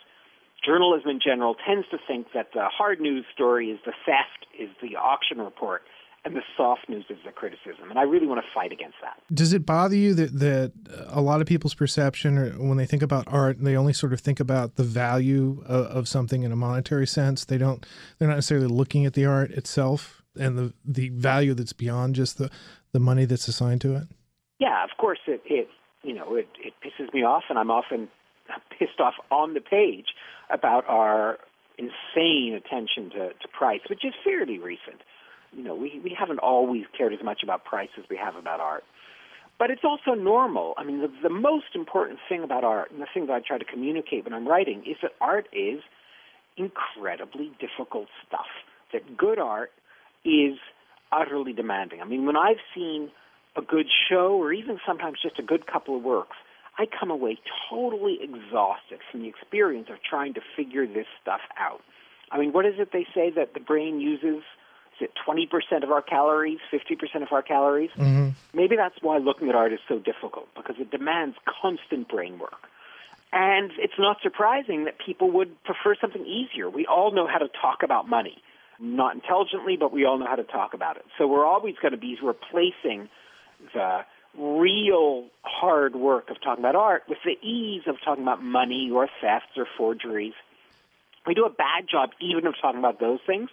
journalism 0.65 1.11
in 1.11 1.21
general, 1.25 1.55
tends 1.67 1.87
to 1.91 1.99
think 2.07 2.29
that 2.35 2.49
the 2.55 2.67
hard 2.67 3.01
news 3.01 3.25
story 3.33 3.71
is 3.71 3.79
the 3.85 3.93
theft, 4.05 4.47
is 4.59 4.69
the 4.83 4.97
auction 4.97 5.39
report, 5.39 5.83
and 6.25 6.35
the 6.35 6.43
soft 6.57 6.89
news 6.89 7.05
is 7.09 7.19
the 7.25 7.31
criticism. 7.31 7.89
And 7.89 7.99
I 7.99 8.03
really 8.03 8.27
want 8.27 8.41
to 8.41 8.47
fight 8.53 8.73
against 8.73 8.97
that. 9.03 9.23
Does 9.33 9.53
it 9.53 9.65
bother 9.65 9.95
you 9.95 10.15
that, 10.15 10.39
that 10.39 10.73
a 11.09 11.21
lot 11.21 11.41
of 11.41 11.47
people's 11.47 11.75
perception, 11.75 12.37
or 12.37 12.51
when 12.53 12.77
they 12.77 12.87
think 12.87 13.03
about 13.03 13.29
art, 13.29 13.59
they 13.61 13.77
only 13.77 13.93
sort 13.93 14.13
of 14.13 14.21
think 14.21 14.41
about 14.41 14.75
the 14.75 14.83
value 14.83 15.63
of, 15.67 15.87
of 15.87 16.09
something 16.09 16.43
in 16.43 16.53
a 16.53 16.57
monetary 16.57 17.07
sense? 17.07 17.45
They 17.45 17.59
don't. 17.59 17.87
They're 18.19 18.29
not 18.29 18.35
necessarily 18.35 18.67
looking 18.67 19.07
at 19.07 19.15
the 19.15 19.27
art 19.27 19.53
itself 19.53 20.23
and 20.39 20.59
the 20.59 20.73
the 20.85 21.11
value 21.11 21.55
that's 21.55 21.73
beyond 21.73 22.15
just 22.15 22.39
the 22.39 22.51
the 22.93 23.01
money 23.01 23.25
that's 23.25 23.49
assigned 23.49 23.81
to 23.83 23.95
it. 23.95 24.05
Yeah, 24.59 24.83
of 24.83 24.91
course 24.99 25.21
it, 25.27 25.43
it 25.45 25.69
you 26.07 26.15
know, 26.15 26.37
it, 26.37 26.49
it 26.65 26.73
pisses 26.83 27.13
me 27.13 27.23
off, 27.25 27.45
and 27.51 27.59
I'm 27.59 27.71
often 27.71 28.09
pissed 28.79 29.01
off 29.01 29.15
on 29.31 29.55
the 29.55 29.61
page 29.61 30.07
about 30.51 30.85
our 30.89 31.39
insane 31.79 32.55
attention 32.55 33.11
to, 33.11 33.29
to 33.35 33.49
price, 33.49 33.81
which 33.91 34.05
is 34.05 34.15
fairly 34.25 34.59
recent. 34.59 35.01
You 35.53 35.63
know, 35.63 35.75
we, 35.75 36.01
we 36.03 36.17
haven't 36.19 36.39
always 36.39 36.85
cared 36.97 37.13
as 37.13 37.23
much 37.23 37.43
about 37.43 37.65
price 37.65 37.91
as 37.99 38.05
we 38.11 38.17
have 38.17 38.37
about 38.37 38.61
art. 38.61 38.85
But 39.59 39.71
it's 39.71 39.85
also 39.85 40.15
normal. 40.15 40.75
I 40.77 40.85
mean, 40.85 41.01
the, 41.01 41.11
the 41.23 41.31
most 41.31 41.75
important 41.75 42.19
thing 42.29 42.43
about 42.43 42.63
art, 42.65 42.91
and 42.91 43.01
the 43.01 43.07
thing 43.13 43.27
that 43.27 43.33
I 43.33 43.41
try 43.41 43.59
to 43.59 43.65
communicate 43.65 44.25
when 44.25 44.35
I'm 44.35 44.47
writing, 44.47 44.83
is 44.87 44.97
that 45.03 45.13
art 45.21 45.47
is 45.53 45.81
incredibly 46.57 47.53
difficult 47.59 48.09
stuff. 48.27 48.47
That 48.93 49.17
good 49.17 49.39
art 49.39 49.71
is 50.25 50.59
utterly 51.11 51.53
demanding. 51.53 52.01
I 52.01 52.05
mean, 52.05 52.27
when 52.27 52.37
I've 52.37 52.61
seen 52.75 53.11
a 53.57 53.63
good 53.63 53.87
show 54.11 54.37
or 54.37 54.53
even 54.53 54.79
sometimes 54.87 55.19
just 55.23 55.39
a 55.39 55.43
good 55.43 55.67
couple 55.67 55.97
of 55.97 56.03
works, 56.03 56.37
I 56.79 56.87
come 56.87 57.11
away 57.11 57.39
totally 57.71 58.19
exhausted 58.21 59.01
from 59.11 59.23
the 59.23 59.29
experience 59.29 59.89
of 59.91 59.97
trying 60.03 60.35
to 60.35 60.41
figure 60.57 60.87
this 60.87 61.07
stuff 61.23 61.41
out. 61.59 61.81
I 62.31 62.39
mean, 62.39 62.53
what 62.53 62.67
is 62.67 62.75
it 62.79 62.91
they 62.93 63.07
say 63.15 63.31
that 63.31 63.55
the 63.55 63.61
brain 63.61 64.01
uses? 64.01 64.43
Is 65.01 65.09
it 65.09 65.13
20% 65.27 65.83
of 65.83 65.91
our 65.91 66.03
calories, 66.03 66.59
50% 66.73 67.23
of 67.23 67.33
our 67.33 67.43
calories? 67.43 67.91
Mm-hmm. 67.97 68.31
Maybe 68.55 68.77
that's 68.77 68.97
why 69.01 69.19
looking 69.19 69.49
at 69.49 69.55
art 69.55 69.73
is 69.73 69.81
so 69.89 69.99
difficult, 69.99 70.49
because 70.55 70.77
it 70.79 70.91
demands 70.91 71.37
constant 71.63 72.09
brain 72.09 72.39
work. 72.39 72.69
And 73.33 73.73
it's 73.79 73.99
not 73.99 74.19
surprising 74.23 74.85
that 74.85 74.99
people 75.05 75.31
would 75.33 75.63
prefer 75.65 75.95
something 76.01 76.25
easier. 76.25 76.71
We 76.71 76.87
all 76.87 77.11
know 77.11 77.27
how 77.27 77.39
to 77.39 77.49
talk 77.49 77.83
about 77.83 78.09
money. 78.09 78.39
Not 78.79 79.15
intelligently, 79.15 79.77
but 79.77 79.93
we 79.93 80.05
all 80.05 80.19
know 80.19 80.27
how 80.27 80.37
to 80.37 80.45
talk 80.45 80.75
about 80.75 80.97
it. 80.97 81.05
So 81.19 81.27
we're 81.27 81.47
always 81.47 81.75
going 81.81 81.93
to 81.93 81.99
be 81.99 82.17
replacing 82.23 83.09
the 83.75 84.01
real 84.39 85.27
hard 85.43 85.97
work 85.97 86.31
of 86.31 86.41
talking 86.43 86.63
about 86.63 86.77
art 86.77 87.05
with 87.09 87.19
the 87.25 87.37
ease 87.47 87.83
of 87.87 87.97
talking 88.05 88.23
about 88.23 88.43
money 88.43 88.91
or 88.93 89.09
thefts 89.21 89.57
or 89.57 89.67
forgeries. 89.77 90.35
We 91.27 91.35
do 91.35 91.45
a 91.45 91.51
bad 91.51 91.87
job 91.91 92.11
even 92.21 92.47
of 92.47 92.55
talking 92.61 92.79
about 92.79 93.01
those 93.01 93.19
things 93.27 93.51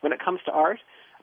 when 0.00 0.12
it 0.12 0.20
comes 0.24 0.40
to 0.46 0.52
art, 0.52 0.78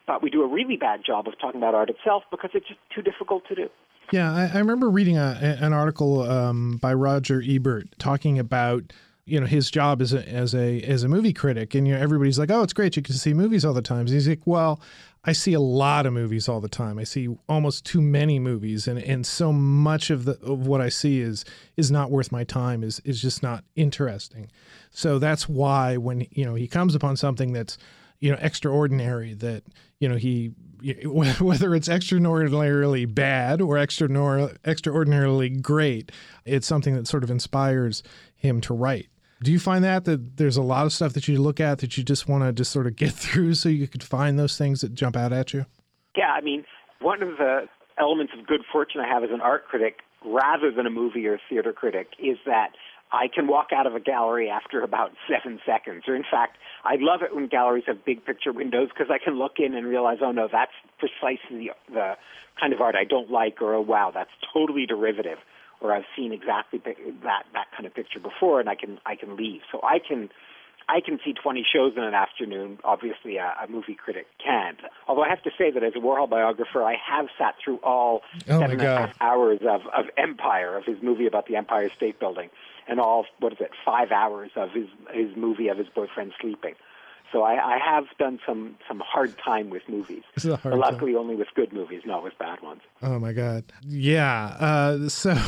but 0.06 0.22
we 0.22 0.30
do 0.30 0.44
a 0.44 0.48
really 0.48 0.78
bad 0.78 1.02
job 1.06 1.28
of 1.28 1.40
talking 1.40 1.62
about 1.62 1.76
art 1.76 1.90
itself 1.90 2.24
because 2.32 2.52
it's 2.54 2.68
just 2.68 2.80
too 2.94 3.02
difficult 3.02 3.48
to 3.48 3.56
do. 3.56 3.70
Yeah, 4.12 4.34
I, 4.34 4.52
I 4.54 4.58
remember 4.58 4.90
reading 4.90 5.18
a, 5.18 5.58
an 5.62 5.74
article 5.74 6.22
um, 6.22 6.78
by 6.78 6.94
Roger 6.94 7.42
Ebert 7.46 7.88
talking 8.00 8.38
about 8.38 8.92
you 9.26 9.40
know 9.40 9.46
his 9.46 9.72
job 9.72 10.02
as 10.02 10.14
a 10.14 10.28
as 10.28 10.54
a 10.54 10.82
as 10.82 11.04
a 11.04 11.08
movie 11.08 11.34
critic, 11.34 11.74
and 11.74 11.88
you 11.88 11.94
know 11.94 12.00
everybody's 12.00 12.38
like, 12.38 12.52
oh, 12.52 12.64
it's 12.64 12.74
great, 12.74 12.96
you 12.98 13.02
can 13.02 13.16
see 13.16 13.34
movies 13.34 13.64
all 13.64 13.74
the 13.74 13.82
time. 13.82 14.02
And 14.02 14.10
he's 14.10 14.28
like, 14.28 14.46
well, 14.46 14.82
I 15.26 15.32
see 15.32 15.54
a 15.54 15.60
lot 15.60 16.06
of 16.06 16.12
movies 16.12 16.50
all 16.50 16.60
the 16.60 16.68
time. 16.68 17.00
I 17.00 17.06
see 17.06 17.30
almost 17.48 17.86
too 17.86 18.02
many 18.02 18.40
movies, 18.40 18.88
and, 18.88 19.00
and 19.00 19.26
so 19.26 19.54
much 19.54 20.10
of 20.10 20.26
the 20.26 20.34
of 20.42 20.68
what 20.68 20.82
I 20.82 20.90
see 20.90 21.22
is 21.22 21.46
is 21.78 21.90
not 21.90 22.12
worth 22.12 22.32
my 22.32 22.44
time. 22.44 22.84
is 22.84 23.00
is 23.06 23.22
just 23.22 23.42
not 23.42 23.64
interesting. 23.76 24.52
So 24.92 25.20
that's 25.20 25.48
why 25.48 25.96
when 25.96 26.28
you 26.32 26.44
know 26.46 26.56
he 26.56 26.68
comes 26.68 26.94
upon 26.94 27.16
something 27.16 27.54
that's 27.54 27.78
you 28.20 28.32
know 28.32 28.38
extraordinary, 28.42 29.34
that 29.36 29.64
you 30.00 30.10
know 30.10 30.18
he 30.18 30.52
whether 31.06 31.74
it's 31.74 31.88
extraordinarily 31.88 33.06
bad 33.06 33.62
or 33.62 33.78
extraordinarily 33.78 35.50
great, 35.50 36.12
it's 36.44 36.68
something 36.68 36.96
that 36.96 37.08
sort 37.08 37.24
of 37.24 37.32
inspires 37.32 38.04
him 38.36 38.60
to 38.60 38.74
write. 38.74 39.08
Do 39.44 39.52
you 39.52 39.60
find 39.60 39.84
that 39.84 40.06
that 40.06 40.38
there's 40.38 40.56
a 40.56 40.62
lot 40.62 40.86
of 40.86 40.94
stuff 40.94 41.12
that 41.14 41.28
you 41.28 41.42
look 41.42 41.60
at 41.60 41.80
that 41.80 41.98
you 41.98 42.04
just 42.04 42.30
want 42.30 42.46
to 42.46 42.54
just 42.54 42.72
sort 42.72 42.88
of 42.88 42.96
get 42.96 43.12
through 43.24 43.56
so 43.56 43.68
you 43.68 43.88
could 43.88 44.04
find 44.04 44.40
those 44.40 44.58
things 44.58 44.82
that 44.82 44.94
jump 44.94 45.18
out 45.18 45.34
at 45.34 45.54
you? 45.54 45.66
Yeah, 46.16 46.32
I 46.32 46.42
mean, 46.42 46.64
one 47.02 47.22
of 47.22 47.38
the 47.38 47.68
elements 48.00 48.34
of 48.38 48.48
good 48.48 48.62
fortune 48.72 49.02
I 49.02 49.08
have 49.08 49.24
as 49.24 49.30
an 49.32 49.42
art 49.42 49.68
critic 49.68 49.98
rather 50.26 50.72
than 50.72 50.86
a 50.86 50.90
movie 50.90 51.28
or 51.28 51.40
theater 51.50 51.74
critic 51.74 52.08
is 52.18 52.38
that 52.46 52.70
I 53.12 53.28
can 53.28 53.48
walk 53.48 53.68
out 53.76 53.86
of 53.86 53.94
a 53.94 54.00
gallery 54.00 54.50
after 54.50 54.82
about 54.82 55.12
seven 55.30 55.60
seconds. 55.66 56.04
Or, 56.08 56.16
in 56.16 56.24
fact, 56.24 56.58
I 56.86 56.96
love 57.00 57.22
it 57.22 57.36
when 57.36 57.48
galleries 57.48 57.84
have 57.88 58.06
big 58.06 58.26
picture 58.26 58.54
windows 58.54 58.90
because 58.90 59.12
I 59.12 59.24
can 59.24 59.38
look 59.38 59.54
in 59.60 59.76
and 59.76 59.86
realize, 59.86 60.20
oh 60.22 60.32
no, 60.32 60.48
that's 60.50 60.72
precisely 61.00 61.68
the, 61.68 61.94
the 61.94 62.14
kind 62.60 62.72
of 62.72 62.80
art 62.80 62.96
I 62.96 63.04
don't 63.04 63.30
like, 63.30 63.62
or 63.62 63.76
oh 63.76 63.82
wow, 63.82 64.12
that's 64.14 64.32
totally 64.54 64.86
derivative 64.86 65.38
or 65.84 65.94
I've 65.94 66.06
seen 66.16 66.32
exactly 66.32 66.82
that 67.24 67.44
that 67.54 67.66
kind 67.76 67.86
of 67.86 67.94
picture 67.94 68.20
before, 68.20 68.60
and 68.60 68.70
I 68.70 68.76
can 68.76 69.00
I 69.06 69.16
can 69.16 69.36
leave. 69.36 69.62
So 69.72 69.82
I 69.84 70.00
can 70.00 70.30
I 70.88 71.02
can 71.02 71.20
see 71.24 71.34
20 71.34 71.66
shows 71.72 71.94
in 71.96 72.04
an 72.04 72.14
afternoon. 72.14 72.80
Obviously, 72.84 73.38
a, 73.38 73.54
a 73.64 73.68
movie 73.70 73.96
critic 73.96 74.28
can't. 74.44 74.80
Although 75.08 75.24
I 75.24 75.30
have 75.30 75.44
to 75.44 75.52
say 75.58 75.72
that 75.72 75.84
as 75.84 75.94
a 75.96 76.00
Warhol 76.00 76.30
biographer, 76.30 76.84
I 76.84 76.96
have 76.96 77.28
sat 77.38 77.56
through 77.64 77.80
all 77.84 78.22
oh 78.34 78.40
seven 78.46 78.72
and 78.72 78.82
a 78.82 78.86
half 78.86 79.16
hours 79.22 79.60
of, 79.62 79.82
of 79.96 80.06
Empire, 80.18 80.78
of 80.78 80.86
his 80.86 80.98
movie 81.02 81.28
about 81.28 81.48
the 81.48 81.56
Empire 81.56 81.90
State 81.96 82.20
Building, 82.20 82.50
and 82.88 83.00
all 83.00 83.26
what 83.40 83.54
is 83.54 83.60
it, 83.62 83.72
five 83.86 84.12
hours 84.12 84.52
of 84.56 84.72
his 84.72 84.88
his 85.14 85.36
movie 85.36 85.68
of 85.68 85.78
his 85.78 85.88
boyfriend 85.94 86.34
sleeping. 86.42 86.76
So 87.34 87.42
I, 87.42 87.54
I 87.54 87.80
have 87.84 88.06
done 88.20 88.40
some 88.46 88.78
some 88.88 89.02
hard 89.04 89.36
time 89.40 89.72
with 89.72 89.82
movies. 89.90 90.22
This 90.36 90.46
is 90.46 90.52
a 90.52 90.56
hard 90.56 90.74
but 90.74 90.80
luckily, 90.80 91.14
time. 91.14 91.22
only 91.22 91.36
with 91.36 91.48
good 91.56 91.74
movies, 91.74 92.04
not 92.06 92.24
with 92.24 92.38
bad 92.38 92.62
ones. 92.62 92.82
Oh 93.02 93.20
my 93.20 93.34
god, 93.34 93.66
yeah. 93.84 94.56
Uh, 94.60 95.10
so. 95.10 95.36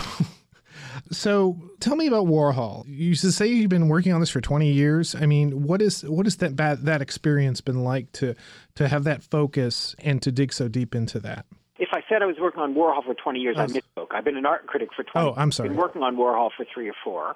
So 1.11 1.57
tell 1.79 1.95
me 1.95 2.07
about 2.07 2.25
Warhol. 2.25 2.85
You 2.85 3.07
used 3.07 3.21
to 3.21 3.31
say 3.31 3.47
you've 3.47 3.69
been 3.69 3.89
working 3.89 4.13
on 4.13 4.19
this 4.19 4.29
for 4.29 4.41
20 4.41 4.71
years. 4.71 5.13
I 5.13 5.25
mean, 5.25 5.63
what 5.63 5.81
is 5.81 6.03
what 6.03 6.25
has 6.25 6.37
that 6.37 6.55
bad, 6.55 6.83
that 6.83 7.01
experience 7.01 7.61
been 7.61 7.83
like 7.83 8.11
to 8.13 8.35
to 8.75 8.87
have 8.87 9.03
that 9.03 9.23
focus 9.23 9.95
and 9.99 10.21
to 10.21 10.31
dig 10.31 10.53
so 10.53 10.67
deep 10.67 10.95
into 10.95 11.19
that? 11.19 11.45
If 11.79 11.89
I 11.91 12.01
said 12.07 12.21
I 12.21 12.25
was 12.25 12.37
working 12.39 12.61
on 12.61 12.73
Warhol 12.75 13.03
for 13.03 13.13
20 13.13 13.39
years, 13.39 13.57
I 13.57 13.67
misspoke. 13.67 14.07
I've 14.11 14.23
been 14.23 14.37
an 14.37 14.45
art 14.45 14.67
critic 14.67 14.89
for 14.95 15.03
20. 15.03 15.27
Oh, 15.27 15.33
I'm 15.37 15.51
sorry. 15.51 15.69
I've 15.69 15.75
been 15.75 15.81
working 15.81 16.01
on 16.01 16.15
Warhol 16.15 16.49
for 16.55 16.65
three 16.73 16.89
or 16.89 16.95
four. 17.03 17.35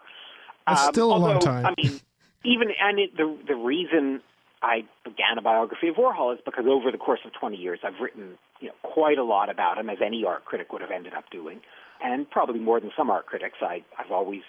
That's 0.65 0.83
um, 0.83 0.93
still 0.93 1.11
a 1.11 1.13
although, 1.13 1.31
long 1.31 1.39
time. 1.39 1.65
I 1.65 1.73
mean, 1.77 1.99
even 2.45 2.69
and 2.81 2.99
it, 2.99 3.17
the 3.17 3.37
the 3.47 3.55
reason 3.55 4.21
I 4.61 4.83
began 5.03 5.37
a 5.37 5.41
biography 5.41 5.87
of 5.87 5.95
Warhol 5.95 6.33
is 6.33 6.39
because 6.43 6.65
over 6.67 6.91
the 6.91 6.97
course 6.97 7.21
of 7.25 7.31
20 7.39 7.55
years, 7.57 7.79
I've 7.83 7.99
written 8.01 8.37
you 8.59 8.67
know 8.67 8.73
quite 8.83 9.17
a 9.17 9.23
lot 9.23 9.49
about 9.49 9.77
him, 9.77 9.89
as 9.89 9.97
any 10.05 10.23
art 10.25 10.45
critic 10.45 10.73
would 10.73 10.81
have 10.81 10.91
ended 10.91 11.13
up 11.13 11.29
doing 11.31 11.61
and 12.01 12.29
probably 12.29 12.59
more 12.59 12.79
than 12.79 12.91
some 12.97 13.09
art 13.09 13.25
critics, 13.25 13.57
I, 13.61 13.83
I've 13.97 14.11
always 14.11 14.43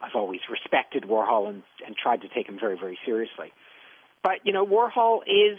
I've 0.00 0.14
always 0.14 0.40
respected 0.50 1.04
Warhol 1.04 1.48
and, 1.48 1.62
and 1.84 1.96
tried 1.96 2.20
to 2.22 2.28
take 2.28 2.48
him 2.48 2.56
very, 2.60 2.78
very 2.78 2.96
seriously. 3.04 3.52
But, 4.22 4.38
you 4.44 4.52
know, 4.52 4.64
Warhol 4.64 5.22
is, 5.22 5.58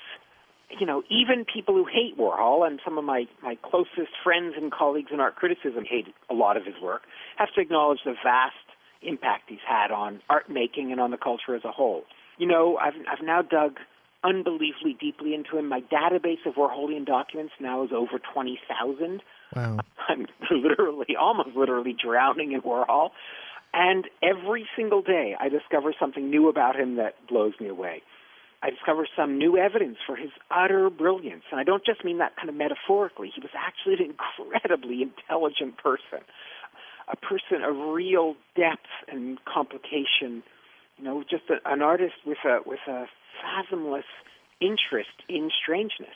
you 0.79 0.85
know, 0.85 1.03
even 1.09 1.43
people 1.43 1.75
who 1.75 1.85
hate 1.85 2.17
Warhol, 2.17 2.65
and 2.65 2.79
some 2.85 2.97
of 2.97 3.03
my, 3.03 3.25
my 3.43 3.57
closest 3.61 4.15
friends 4.23 4.53
and 4.55 4.71
colleagues 4.71 5.11
in 5.11 5.19
art 5.19 5.35
criticism 5.35 5.83
hate 5.83 6.07
a 6.29 6.33
lot 6.33 6.55
of 6.55 6.63
his 6.65 6.75
work, 6.81 7.01
have 7.35 7.49
to 7.55 7.59
acknowledge 7.59 7.99
the 8.05 8.13
vast 8.23 8.55
impact 9.01 9.49
he's 9.49 9.59
had 9.67 9.91
on 9.91 10.21
art 10.29 10.49
making 10.49 10.93
and 10.93 11.01
on 11.01 11.11
the 11.11 11.17
culture 11.17 11.53
as 11.53 11.65
a 11.65 11.71
whole. 11.71 12.03
You 12.39 12.47
know, 12.47 12.77
I've, 12.77 12.95
I've 13.11 13.23
now 13.23 13.43
dug 13.43 13.77
unbelievably 14.23 14.97
deeply 14.99 15.33
into 15.33 15.57
him. 15.57 15.69
My 15.69 15.81
database 15.81 16.45
of 16.45 16.55
Warholian 16.55 17.05
documents 17.05 17.53
now 17.59 17.83
is 17.83 17.91
over 17.93 18.19
20,000. 18.33 19.21
Wow. 19.55 19.79
I'm 20.09 20.25
literally, 20.49 21.15
almost 21.19 21.55
literally 21.55 21.95
drowning 22.01 22.53
in 22.53 22.61
Warhol. 22.61 23.11
And 23.73 24.05
every 24.23 24.67
single 24.75 25.01
day, 25.01 25.35
I 25.39 25.49
discover 25.49 25.93
something 25.99 26.29
new 26.29 26.49
about 26.49 26.75
him 26.75 26.95
that 26.95 27.15
blows 27.27 27.53
me 27.59 27.67
away. 27.67 28.01
I 28.61 28.71
discover 28.71 29.07
some 29.15 29.37
new 29.37 29.57
evidence 29.57 29.97
for 30.05 30.15
his 30.15 30.31
utter 30.51 30.89
brilliance. 30.89 31.43
And 31.51 31.59
I 31.59 31.63
don't 31.63 31.85
just 31.85 32.03
mean 32.03 32.17
that 32.17 32.35
kind 32.35 32.49
of 32.49 32.55
metaphorically. 32.55 33.31
He 33.33 33.41
was 33.41 33.51
actually 33.55 34.03
an 34.03 34.11
incredibly 34.11 35.01
intelligent 35.01 35.77
person, 35.77 36.25
a 37.07 37.15
person 37.15 37.63
of 37.63 37.93
real 37.93 38.35
depth 38.55 38.89
and 39.07 39.37
complication. 39.45 40.43
You 40.99 41.05
know, 41.05 41.23
just 41.29 41.43
a, 41.49 41.57
an 41.71 41.81
artist 41.81 42.15
with 42.25 42.37
a 42.45 42.59
with 42.65 42.79
a 42.87 43.05
fathomless 43.41 44.05
interest 44.61 45.15
in 45.27 45.49
strangeness. 45.63 46.15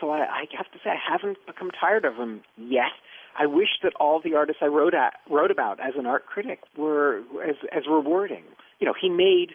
So 0.00 0.10
I, 0.10 0.20
I 0.20 0.44
have 0.56 0.70
to 0.72 0.78
say, 0.82 0.90
I 0.90 1.12
haven't 1.12 1.38
become 1.46 1.70
tired 1.70 2.04
of 2.04 2.14
him 2.14 2.42
yet. 2.56 2.94
I 3.38 3.46
wish 3.46 3.68
that 3.82 3.92
all 3.98 4.20
the 4.22 4.34
artists 4.34 4.62
I 4.62 4.66
wrote 4.66 4.94
at, 4.94 5.14
wrote 5.30 5.50
about 5.50 5.80
as 5.80 5.94
an 5.98 6.06
art 6.06 6.26
critic 6.26 6.60
were 6.76 7.22
as, 7.46 7.56
as 7.74 7.82
rewarding. 7.88 8.44
You 8.78 8.86
know, 8.86 8.94
he 9.00 9.08
made 9.08 9.54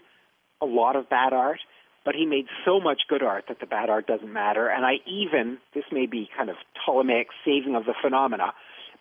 a 0.61 0.65
lot 0.65 0.95
of 0.95 1.09
bad 1.09 1.33
art, 1.33 1.59
but 2.03 2.15
he 2.15 2.25
made 2.25 2.45
so 2.65 2.79
much 2.79 3.01
good 3.07 3.23
art 3.23 3.45
that 3.49 3.59
the 3.59 3.65
bad 3.65 3.89
art 3.89 4.07
doesn't 4.07 4.31
matter. 4.31 4.67
And 4.67 4.85
I 4.85 4.95
even, 5.05 5.59
this 5.73 5.83
may 5.91 6.05
be 6.05 6.29
kind 6.35 6.49
of 6.49 6.55
Ptolemaic 6.85 7.27
saving 7.45 7.75
of 7.75 7.85
the 7.85 7.93
phenomena, 8.01 8.53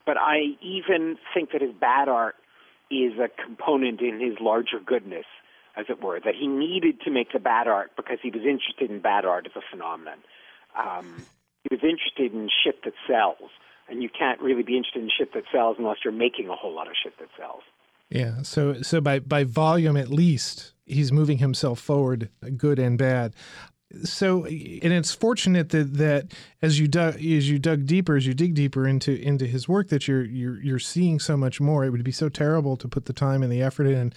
but 0.05 0.17
I 0.17 0.57
even 0.63 1.17
think 1.35 1.53
that 1.53 1.63
his 1.63 1.73
bad 1.81 2.09
art 2.09 2.35
is 2.91 3.13
a 3.19 3.29
component 3.43 4.01
in 4.01 4.21
his 4.21 4.39
larger 4.41 4.79
goodness, 4.85 5.25
as 5.77 5.87
it 5.89 6.03
were, 6.03 6.21
that 6.21 6.35
he 6.35 6.47
needed 6.47 7.01
to 7.03 7.11
make 7.11 7.33
the 7.33 7.39
bad 7.39 7.69
art 7.69 7.93
because 7.97 8.19
he 8.23 8.31
was 8.31 8.43
interested 8.43 8.91
in 8.91 9.01
bad 9.01 9.25
art 9.25 9.47
as 9.47 9.53
a 9.57 9.65
phenomenon. 9.71 10.19
Um, 10.77 11.27
he 11.63 11.75
was 11.75 11.83
interested 11.83 12.33
in 12.33 12.49
shit 12.65 12.83
that 12.85 12.95
sells, 13.07 13.51
and 13.89 14.03
you 14.03 14.09
can't 14.09 14.41
really 14.41 14.63
be 14.63 14.77
interested 14.77 15.03
in 15.03 15.11
shit 15.17 15.33
that 15.35 15.45
sells 15.53 15.77
unless 15.79 15.99
you're 16.05 16.13
making 16.13 16.49
a 16.49 16.55
whole 16.55 16.75
lot 16.75 16.87
of 16.87 16.95
shit 17.03 17.19
that 17.19 17.29
sells. 17.39 17.63
Yeah. 18.11 18.43
So 18.43 18.83
so 18.83 19.01
by 19.01 19.19
by 19.19 19.45
volume 19.45 19.97
at 19.97 20.09
least, 20.09 20.73
he's 20.85 21.11
moving 21.11 21.39
himself 21.39 21.81
forward, 21.81 22.31
good 22.57 22.79
and 22.79 22.97
bad. 22.97 23.35
So 24.05 24.45
and 24.45 24.93
it's 24.93 25.15
fortunate 25.15 25.71
that 25.71 25.95
that 25.95 26.33
as 26.63 26.79
you 26.79 26.89
dug 26.89 27.15
as 27.17 27.49
you 27.49 27.59
dug 27.59 27.87
deeper 27.87 28.17
as 28.17 28.27
you 28.27 28.35
dig 28.35 28.55
deeper 28.55 28.87
into 28.87 29.15
into 29.21 29.47
his 29.47 29.69
work 29.69 29.89
that 29.89 30.07
you're 30.07 30.25
you're 30.25 30.61
you're 30.61 30.79
seeing 30.79 31.19
so 31.19 31.37
much 31.37 31.61
more. 31.61 31.85
It 31.85 31.91
would 31.91 32.05
be 32.05 32.13
so 32.13 32.29
terrible 32.29 32.77
to 32.77 32.89
put 32.89 33.07
the 33.07 33.13
time 33.13 33.43
and 33.43 33.53
the 33.53 33.63
effort 33.63 33.87
in 33.87 34.13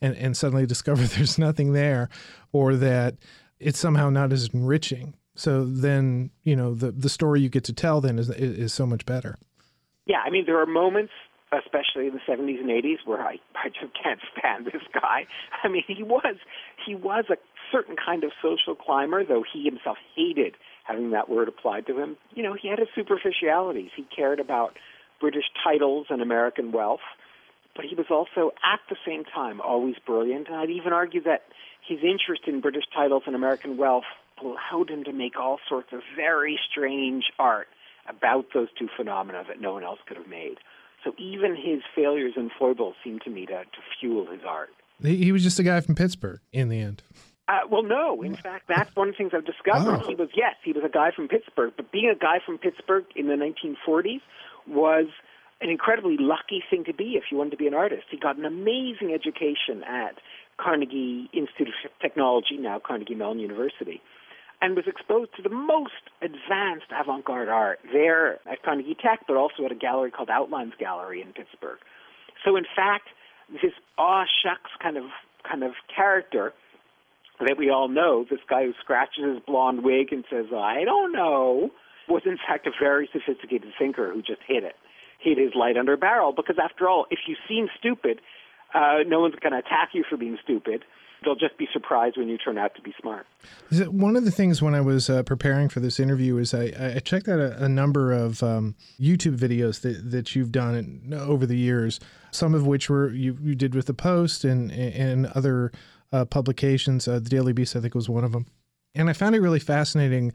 and 0.00 0.16
and 0.16 0.36
suddenly 0.36 0.66
discover 0.74 1.04
there's 1.04 1.38
nothing 1.38 1.72
there 1.72 2.08
or 2.52 2.76
that 2.76 3.16
it's 3.60 3.78
somehow 3.78 4.10
not 4.10 4.32
as 4.32 4.48
enriching. 4.48 5.14
So 5.34 5.64
then 5.64 6.30
you 6.42 6.56
know 6.56 6.74
the 6.74 6.92
the 6.92 7.08
story 7.08 7.40
you 7.40 7.48
get 7.48 7.64
to 7.64 7.72
tell 7.72 8.00
then 8.00 8.18
is 8.18 8.30
is 8.30 8.72
so 8.72 8.86
much 8.86 9.06
better. 9.06 9.38
Yeah 10.06 10.20
i 10.24 10.30
mean 10.30 10.44
there 10.46 10.60
are 10.60 10.66
moments 10.66 11.12
especially 11.58 12.06
in 12.06 12.14
the 12.14 12.20
70s 12.26 12.60
and 12.60 12.70
80s 12.70 12.98
where 13.04 13.20
I 13.20 13.38
I 13.54 13.68
just 13.68 13.92
can't 14.00 14.20
stand 14.36 14.66
this 14.66 14.82
guy. 14.92 15.26
I 15.62 15.68
mean, 15.68 15.84
he 15.86 16.02
was 16.02 16.36
he 16.84 16.94
was 16.94 17.24
a 17.30 17.36
certain 17.72 17.96
kind 17.96 18.24
of 18.24 18.32
social 18.42 18.74
climber, 18.74 19.24
though 19.24 19.44
he 19.50 19.64
himself 19.64 19.96
hated 20.14 20.54
having 20.84 21.10
that 21.10 21.28
word 21.28 21.48
applied 21.48 21.86
to 21.86 21.98
him. 21.98 22.16
You 22.34 22.42
know, 22.42 22.54
he 22.54 22.68
had 22.68 22.78
his 22.78 22.88
superficialities. 22.94 23.90
He 23.96 24.04
cared 24.14 24.38
about 24.38 24.76
British 25.20 25.44
titles 25.62 26.06
and 26.10 26.20
American 26.20 26.72
wealth, 26.72 27.00
but 27.74 27.84
he 27.84 27.94
was 27.94 28.06
also 28.10 28.52
at 28.62 28.80
the 28.90 28.96
same 29.06 29.24
time 29.24 29.60
always 29.60 29.96
brilliant. 30.06 30.48
And 30.48 30.56
I'd 30.56 30.70
even 30.70 30.92
argue 30.92 31.22
that 31.22 31.44
his 31.86 31.98
interest 32.02 32.42
in 32.46 32.60
British 32.60 32.84
titles 32.94 33.22
and 33.26 33.34
American 33.34 33.76
wealth 33.76 34.04
allowed 34.42 34.90
him 34.90 35.04
to 35.04 35.12
make 35.12 35.38
all 35.38 35.58
sorts 35.68 35.92
of 35.92 36.00
very 36.16 36.58
strange 36.70 37.24
art 37.38 37.68
about 38.08 38.46
those 38.52 38.68
two 38.78 38.88
phenomena 38.96 39.44
that 39.48 39.60
no 39.60 39.72
one 39.72 39.84
else 39.84 39.98
could 40.06 40.16
have 40.16 40.28
made. 40.28 40.58
So 41.04 41.12
even 41.18 41.54
his 41.54 41.82
failures 41.94 42.32
and 42.36 42.50
foibles 42.58 42.94
seem 43.04 43.20
to 43.20 43.30
me 43.30 43.46
to, 43.46 43.52
to 43.52 43.80
fuel 44.00 44.26
his 44.30 44.40
art. 44.46 44.70
He, 45.02 45.32
was 45.32 45.42
just 45.42 45.58
a 45.58 45.62
guy 45.62 45.80
from 45.80 45.94
Pittsburgh 45.94 46.40
in 46.52 46.68
the 46.68 46.80
end. 46.80 47.02
Uh, 47.46 47.60
well, 47.70 47.82
no. 47.82 48.22
In 48.22 48.36
fact, 48.36 48.64
that's 48.68 48.94
one 48.96 49.08
of 49.08 49.14
the 49.14 49.18
things 49.18 49.32
I've 49.34 49.44
discovered. 49.44 50.00
Oh. 50.02 50.06
He 50.06 50.14
was, 50.14 50.30
yes, 50.34 50.54
he 50.64 50.72
was 50.72 50.82
a 50.84 50.88
guy 50.88 51.10
from 51.14 51.28
Pittsburgh, 51.28 51.74
but 51.76 51.92
being 51.92 52.08
a 52.08 52.18
guy 52.18 52.38
from 52.44 52.56
Pittsburgh 52.56 53.04
in 53.14 53.26
the 53.26 53.34
1940s 53.34 54.20
was 54.66 55.06
an 55.60 55.68
incredibly 55.68 56.16
lucky 56.18 56.62
thing 56.70 56.84
to 56.84 56.94
be 56.94 57.16
if 57.16 57.24
you 57.30 57.36
wanted 57.36 57.50
to 57.50 57.56
be 57.56 57.66
an 57.66 57.74
artist. 57.74 58.04
He 58.10 58.18
got 58.18 58.38
an 58.38 58.46
amazing 58.46 59.12
education 59.12 59.82
at 59.86 60.14
Carnegie 60.58 61.28
Institute 61.32 61.68
of 61.68 61.90
Technology, 62.00 62.56
now 62.56 62.78
Carnegie 62.78 63.14
Mellon 63.14 63.40
University 63.40 64.00
and 64.64 64.74
was 64.74 64.86
exposed 64.86 65.28
to 65.36 65.42
the 65.42 65.50
most 65.50 66.08
advanced 66.22 66.88
avant-garde 66.98 67.50
art 67.50 67.80
there 67.92 68.40
at 68.50 68.62
Carnegie 68.64 68.96
Tech, 68.98 69.20
but 69.28 69.36
also 69.36 69.66
at 69.66 69.70
a 69.70 69.74
gallery 69.74 70.10
called 70.10 70.30
Outlines 70.30 70.72
Gallery 70.78 71.20
in 71.20 71.34
Pittsburgh. 71.34 71.76
So 72.46 72.56
in 72.56 72.64
fact, 72.74 73.08
this 73.52 73.72
aw 73.98 74.24
shucks 74.42 74.70
kind 74.82 74.96
of 74.96 75.04
kind 75.48 75.62
of 75.62 75.72
character 75.94 76.54
that 77.40 77.58
we 77.58 77.68
all 77.68 77.88
know, 77.88 78.24
this 78.30 78.40
guy 78.48 78.64
who 78.64 78.72
scratches 78.80 79.24
his 79.34 79.42
blonde 79.46 79.84
wig 79.84 80.12
and 80.12 80.24
says, 80.30 80.46
I 80.56 80.84
don't 80.84 81.12
know, 81.12 81.70
was 82.08 82.22
in 82.24 82.38
fact 82.38 82.66
a 82.66 82.70
very 82.80 83.06
sophisticated 83.12 83.70
thinker 83.78 84.14
who 84.14 84.22
just 84.22 84.40
hit 84.48 84.64
it, 84.64 84.76
hit 85.20 85.36
his 85.36 85.52
light 85.54 85.76
under 85.76 85.92
a 85.92 85.98
barrel. 85.98 86.32
Because 86.32 86.56
after 86.62 86.88
all, 86.88 87.04
if 87.10 87.18
you 87.26 87.36
seem 87.46 87.68
stupid, 87.78 88.22
uh, 88.72 89.04
no 89.06 89.20
one's 89.20 89.34
going 89.42 89.52
to 89.52 89.58
attack 89.58 89.90
you 89.92 90.04
for 90.08 90.16
being 90.16 90.38
stupid 90.42 90.84
they'll 91.24 91.34
just 91.34 91.56
be 91.58 91.68
surprised 91.72 92.16
when 92.16 92.28
you 92.28 92.38
turn 92.38 92.58
out 92.58 92.74
to 92.74 92.82
be 92.82 92.94
smart. 93.00 93.26
One 93.88 94.16
of 94.16 94.24
the 94.24 94.30
things 94.30 94.60
when 94.60 94.74
I 94.74 94.80
was 94.80 95.08
uh, 95.08 95.22
preparing 95.22 95.68
for 95.68 95.80
this 95.80 95.98
interview 95.98 96.36
is 96.38 96.54
I, 96.54 96.72
I 96.96 96.98
checked 97.00 97.28
out 97.28 97.40
a, 97.40 97.64
a 97.64 97.68
number 97.68 98.12
of 98.12 98.42
um, 98.42 98.74
YouTube 99.00 99.36
videos 99.36 99.80
that, 99.80 100.10
that 100.10 100.34
you've 100.34 100.52
done 100.52 100.74
in, 100.74 101.14
over 101.14 101.46
the 101.46 101.56
years, 101.56 102.00
some 102.30 102.54
of 102.54 102.66
which 102.66 102.90
were 102.90 103.10
you, 103.10 103.36
you 103.42 103.54
did 103.54 103.74
with 103.74 103.86
the 103.86 103.94
Post 103.94 104.44
and, 104.44 104.70
and 104.72 105.26
other 105.26 105.72
uh, 106.12 106.24
publications. 106.24 107.08
Uh, 107.08 107.14
the 107.14 107.28
Daily 107.28 107.52
Beast, 107.52 107.74
I 107.76 107.80
think, 107.80 107.94
was 107.94 108.08
one 108.08 108.24
of 108.24 108.32
them. 108.32 108.46
And 108.94 109.10
I 109.10 109.12
found 109.12 109.34
it 109.34 109.40
really 109.40 109.60
fascinating 109.60 110.32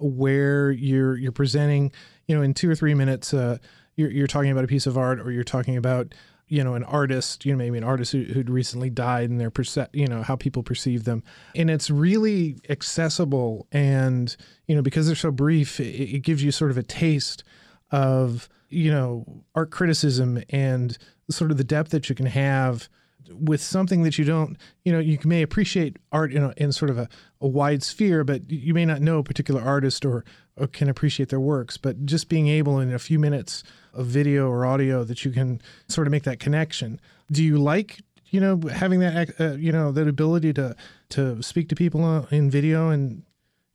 where 0.00 0.70
you're 0.70 1.16
you're 1.16 1.32
presenting, 1.32 1.92
you 2.26 2.36
know, 2.36 2.42
in 2.42 2.54
two 2.54 2.70
or 2.70 2.74
three 2.74 2.94
minutes, 2.94 3.34
uh, 3.34 3.58
you're, 3.96 4.10
you're 4.10 4.26
talking 4.26 4.50
about 4.50 4.64
a 4.64 4.68
piece 4.68 4.86
of 4.86 4.96
art 4.96 5.20
or 5.20 5.30
you're 5.30 5.44
talking 5.44 5.76
about 5.76 6.14
you 6.48 6.64
know 6.64 6.74
an 6.74 6.84
artist 6.84 7.44
you 7.44 7.52
know 7.52 7.58
maybe 7.58 7.78
an 7.78 7.84
artist 7.84 8.12
who, 8.12 8.22
who'd 8.24 8.50
recently 8.50 8.90
died 8.90 9.30
and 9.30 9.40
their 9.40 9.50
perce- 9.50 9.88
you 9.92 10.06
know 10.06 10.22
how 10.22 10.36
people 10.36 10.62
perceive 10.62 11.04
them. 11.04 11.22
And 11.54 11.70
it's 11.70 11.90
really 11.90 12.56
accessible 12.68 13.66
and 13.72 14.34
you 14.66 14.74
know 14.74 14.82
because 14.82 15.06
they're 15.06 15.16
so 15.16 15.30
brief 15.30 15.80
it, 15.80 16.16
it 16.16 16.20
gives 16.20 16.42
you 16.42 16.50
sort 16.50 16.70
of 16.70 16.78
a 16.78 16.82
taste 16.82 17.44
of 17.90 18.48
you 18.68 18.90
know 18.90 19.24
art 19.54 19.70
criticism 19.70 20.42
and 20.50 20.96
sort 21.30 21.50
of 21.50 21.56
the 21.56 21.64
depth 21.64 21.90
that 21.90 22.08
you 22.08 22.14
can 22.14 22.26
have 22.26 22.88
with 23.32 23.60
something 23.60 24.02
that 24.02 24.18
you 24.18 24.24
don't, 24.24 24.56
you 24.84 24.92
know, 24.92 24.98
you 24.98 25.18
may 25.24 25.42
appreciate 25.42 25.96
art 26.12 26.32
in, 26.32 26.42
a, 26.42 26.54
in 26.56 26.72
sort 26.72 26.90
of 26.90 26.98
a, 26.98 27.08
a 27.40 27.46
wide 27.46 27.82
sphere, 27.82 28.24
but 28.24 28.50
you 28.50 28.74
may 28.74 28.84
not 28.84 29.00
know 29.00 29.18
a 29.18 29.22
particular 29.22 29.60
artist 29.60 30.04
or, 30.04 30.24
or 30.56 30.66
can 30.66 30.88
appreciate 30.88 31.28
their 31.28 31.40
works. 31.40 31.76
But 31.76 32.06
just 32.06 32.28
being 32.28 32.48
able 32.48 32.78
in 32.78 32.92
a 32.92 32.98
few 32.98 33.18
minutes 33.18 33.62
of 33.92 34.06
video 34.06 34.48
or 34.48 34.64
audio 34.66 35.04
that 35.04 35.24
you 35.24 35.30
can 35.30 35.60
sort 35.88 36.06
of 36.06 36.10
make 36.10 36.24
that 36.24 36.40
connection. 36.40 37.00
Do 37.30 37.42
you 37.44 37.58
like, 37.58 38.00
you 38.26 38.40
know, 38.40 38.60
having 38.72 39.00
that, 39.00 39.40
uh, 39.40 39.52
you 39.52 39.72
know, 39.72 39.92
that 39.92 40.08
ability 40.08 40.52
to 40.54 40.76
to 41.10 41.42
speak 41.42 41.68
to 41.70 41.74
people 41.74 42.26
in 42.30 42.50
video 42.50 42.90
and 42.90 43.22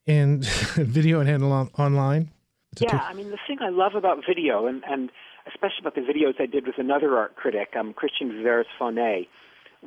and 0.06 0.46
video 0.76 1.20
and 1.20 1.30
handle 1.30 1.52
on, 1.52 1.70
online? 1.78 2.32
yeah, 2.80 3.06
I 3.08 3.14
mean, 3.14 3.30
the 3.30 3.38
thing 3.48 3.60
I 3.62 3.70
love 3.70 3.96
about 3.96 4.20
video 4.28 4.66
and 4.68 4.84
and 4.88 5.12
especially 5.48 5.82
about 5.82 5.96
the 5.96 6.02
videos 6.02 6.40
I 6.40 6.46
did 6.46 6.66
with 6.66 6.78
another 6.78 7.18
art 7.18 7.36
critic, 7.36 7.74
um, 7.78 7.94
Christian 7.94 8.32
Viveris 8.32 8.66
Fonet, 8.80 9.28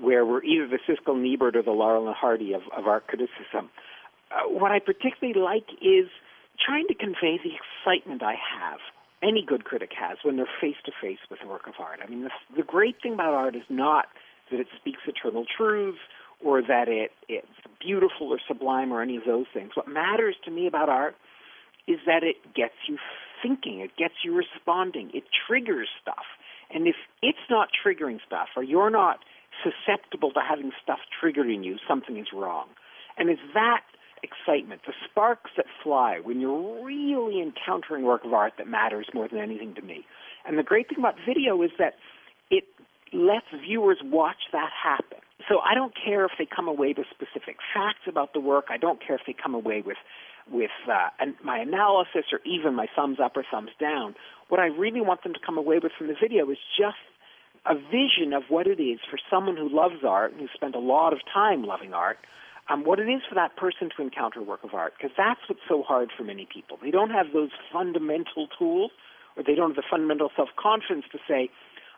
where 0.01 0.25
we're 0.25 0.43
either 0.43 0.69
the 0.69 0.79
Siskel 0.87 1.15
and 1.15 1.27
Ebert 1.27 1.57
or 1.57 1.63
the 1.63 1.71
Laurel 1.71 2.07
and 2.07 2.17
Hardy 2.17 2.53
of, 2.53 2.63
of 2.77 2.87
art 2.87 3.07
criticism. 3.07 3.71
Uh, 4.31 4.49
what 4.49 4.73
I 4.73 4.79
particularly 4.79 5.39
like 5.39 5.67
is 5.81 6.09
trying 6.65 6.87
to 6.89 6.95
convey 6.95 7.39
the 7.43 7.53
excitement 7.55 8.23
I 8.23 8.35
have, 8.35 8.79
any 9.23 9.45
good 9.47 9.65
critic 9.65 9.91
has, 9.99 10.19
when 10.23 10.37
they're 10.37 10.49
face 10.61 10.77
to 10.85 10.93
face 11.01 11.19
with 11.31 11.41
a 11.45 11.49
work 11.49 11.67
of 11.67 11.75
art. 11.79 12.01
I 12.05 12.09
mean, 12.09 12.23
the, 12.23 12.31
the 12.57 12.63
great 12.63 12.97
thing 13.03 13.15
about 13.15 13.35
art 13.35 13.57
is 13.57 13.63
not 13.69 14.07
that 14.51 14.61
it 14.61 14.67
speaks 14.79 15.01
eternal 15.07 15.45
truths 15.57 15.99
or 16.45 16.61
that 16.63 16.89
it, 16.89 17.13
it's 17.29 17.47
beautiful 17.81 18.29
or 18.29 18.39
sublime 18.47 18.93
or 18.93 19.03
any 19.03 19.17
of 19.17 19.25
those 19.25 19.47
things. 19.55 19.71
What 19.75 19.89
matters 19.89 20.37
to 20.45 20.51
me 20.51 20.67
about 20.67 20.89
art 20.89 21.17
is 21.89 21.99
that 22.07 22.23
it 22.23 22.37
gets 22.55 22.75
you 22.89 22.99
thinking, 23.43 23.81
it 23.81 23.97
gets 23.97 24.15
you 24.25 24.35
responding, 24.35 25.11
it 25.15 25.25
triggers 25.47 25.89
stuff. 26.03 26.25
And 26.73 26.87
if 26.87 26.97
it's 27.23 27.39
not 27.49 27.69
triggering 27.71 28.19
stuff, 28.27 28.49
or 28.57 28.63
you're 28.63 28.91
not 28.91 29.21
susceptible 29.63 30.33
to 30.33 30.41
having 30.41 30.73
stuff 30.83 30.99
triggered 31.21 31.49
in 31.51 31.63
you, 31.63 31.77
something 31.89 32.17
is 32.17 32.29
wrong. 32.35 32.67
And 33.19 33.31
it's 33.31 33.41
that 33.55 33.83
excitement, 34.23 34.83
the 34.87 34.93
sparks 35.09 35.51
that 35.57 35.67
fly 35.83 36.21
when 36.23 36.41
you're 36.41 36.85
really 36.85 37.41
encountering 37.41 38.05
work 38.05 38.25
of 38.25 38.33
art 38.33 38.55
that 38.59 38.67
matters 38.67 39.07
more 39.15 39.29
than 39.29 39.39
anything 39.39 39.75
to 39.75 39.83
me. 39.83 40.05
And 40.47 40.59
the 40.59 40.63
great 40.63 40.89
thing 40.89 40.99
about 40.99 41.15
video 41.27 41.63
is 41.63 41.71
that 41.79 41.95
it 42.51 42.65
lets 43.13 43.47
viewers 43.65 43.99
watch 44.05 44.51
that 44.53 44.71
happen. 44.73 45.19
So 45.49 45.61
I 45.61 45.75
don't 45.75 45.93
care 45.95 46.25
if 46.25 46.33
they 46.39 46.47
come 46.47 46.67
away 46.67 46.95
with 46.97 47.07
specific 47.11 47.57
facts 47.75 48.09
about 48.09 48.33
the 48.33 48.41
work. 48.41 48.67
I 48.71 48.79
don't 48.79 49.05
care 49.05 49.17
if 49.17 49.23
they 49.27 49.35
come 49.35 49.55
away 49.55 49.83
with 49.85 49.99
with 50.51 50.71
uh, 50.89 51.09
my 51.43 51.59
analysis 51.59 52.31
or 52.31 52.39
even 52.47 52.73
my 52.73 52.87
thumbs 52.95 53.19
up 53.23 53.37
or 53.37 53.45
thumbs 53.51 53.71
down. 53.81 54.15
What 54.49 54.61
I 54.61 54.67
really 54.67 55.01
want 55.01 55.25
them 55.25 55.35
to 55.35 55.41
come 55.45 55.59
away 55.59 55.81
with 55.83 55.91
from 55.99 56.07
the 56.07 56.15
video 56.21 56.49
is 56.51 56.59
just 56.79 57.03
a 57.69 57.75
vision 57.75 58.33
of 58.33 58.45
what 58.49 58.67
it 58.67 58.81
is 58.81 59.01
for 59.11 59.19
someone 59.31 59.57
who 59.57 59.69
loves 59.69 60.05
art 60.07 60.33
and 60.33 60.41
who 60.41 60.49
spent 60.55 60.75
a 60.75 60.81
lot 60.81 61.13
of 61.13 61.21
time 61.33 61.65
loving 61.65 61.93
art, 61.93 62.19
um, 62.69 62.85
what 62.85 62.99
it 62.99 63.09
is 63.09 63.23
for 63.29 63.35
that 63.35 63.57
person 63.57 63.91
to 63.97 64.03
encounter 64.03 64.41
a 64.41 64.43
work 64.43 64.65
of 64.65 64.75
art. 64.75 64.95
Because 64.97 65.15
that's 65.17 65.41
what's 65.49 65.61
so 65.69 65.83
hard 65.83 66.11
for 66.17 66.25
many 66.25 66.47
people. 66.53 66.79
They 66.83 66.91
don't 66.91 67.11
have 67.11 67.27
those 67.33 67.51
fundamental 67.73 68.49
tools, 68.59 68.91
or 69.37 69.43
they 69.43 69.55
don't 69.55 69.71
have 69.71 69.77
the 69.77 69.89
fundamental 69.89 70.31
self 70.35 70.49
confidence 70.57 71.07
to 71.13 71.19
say, 71.29 71.51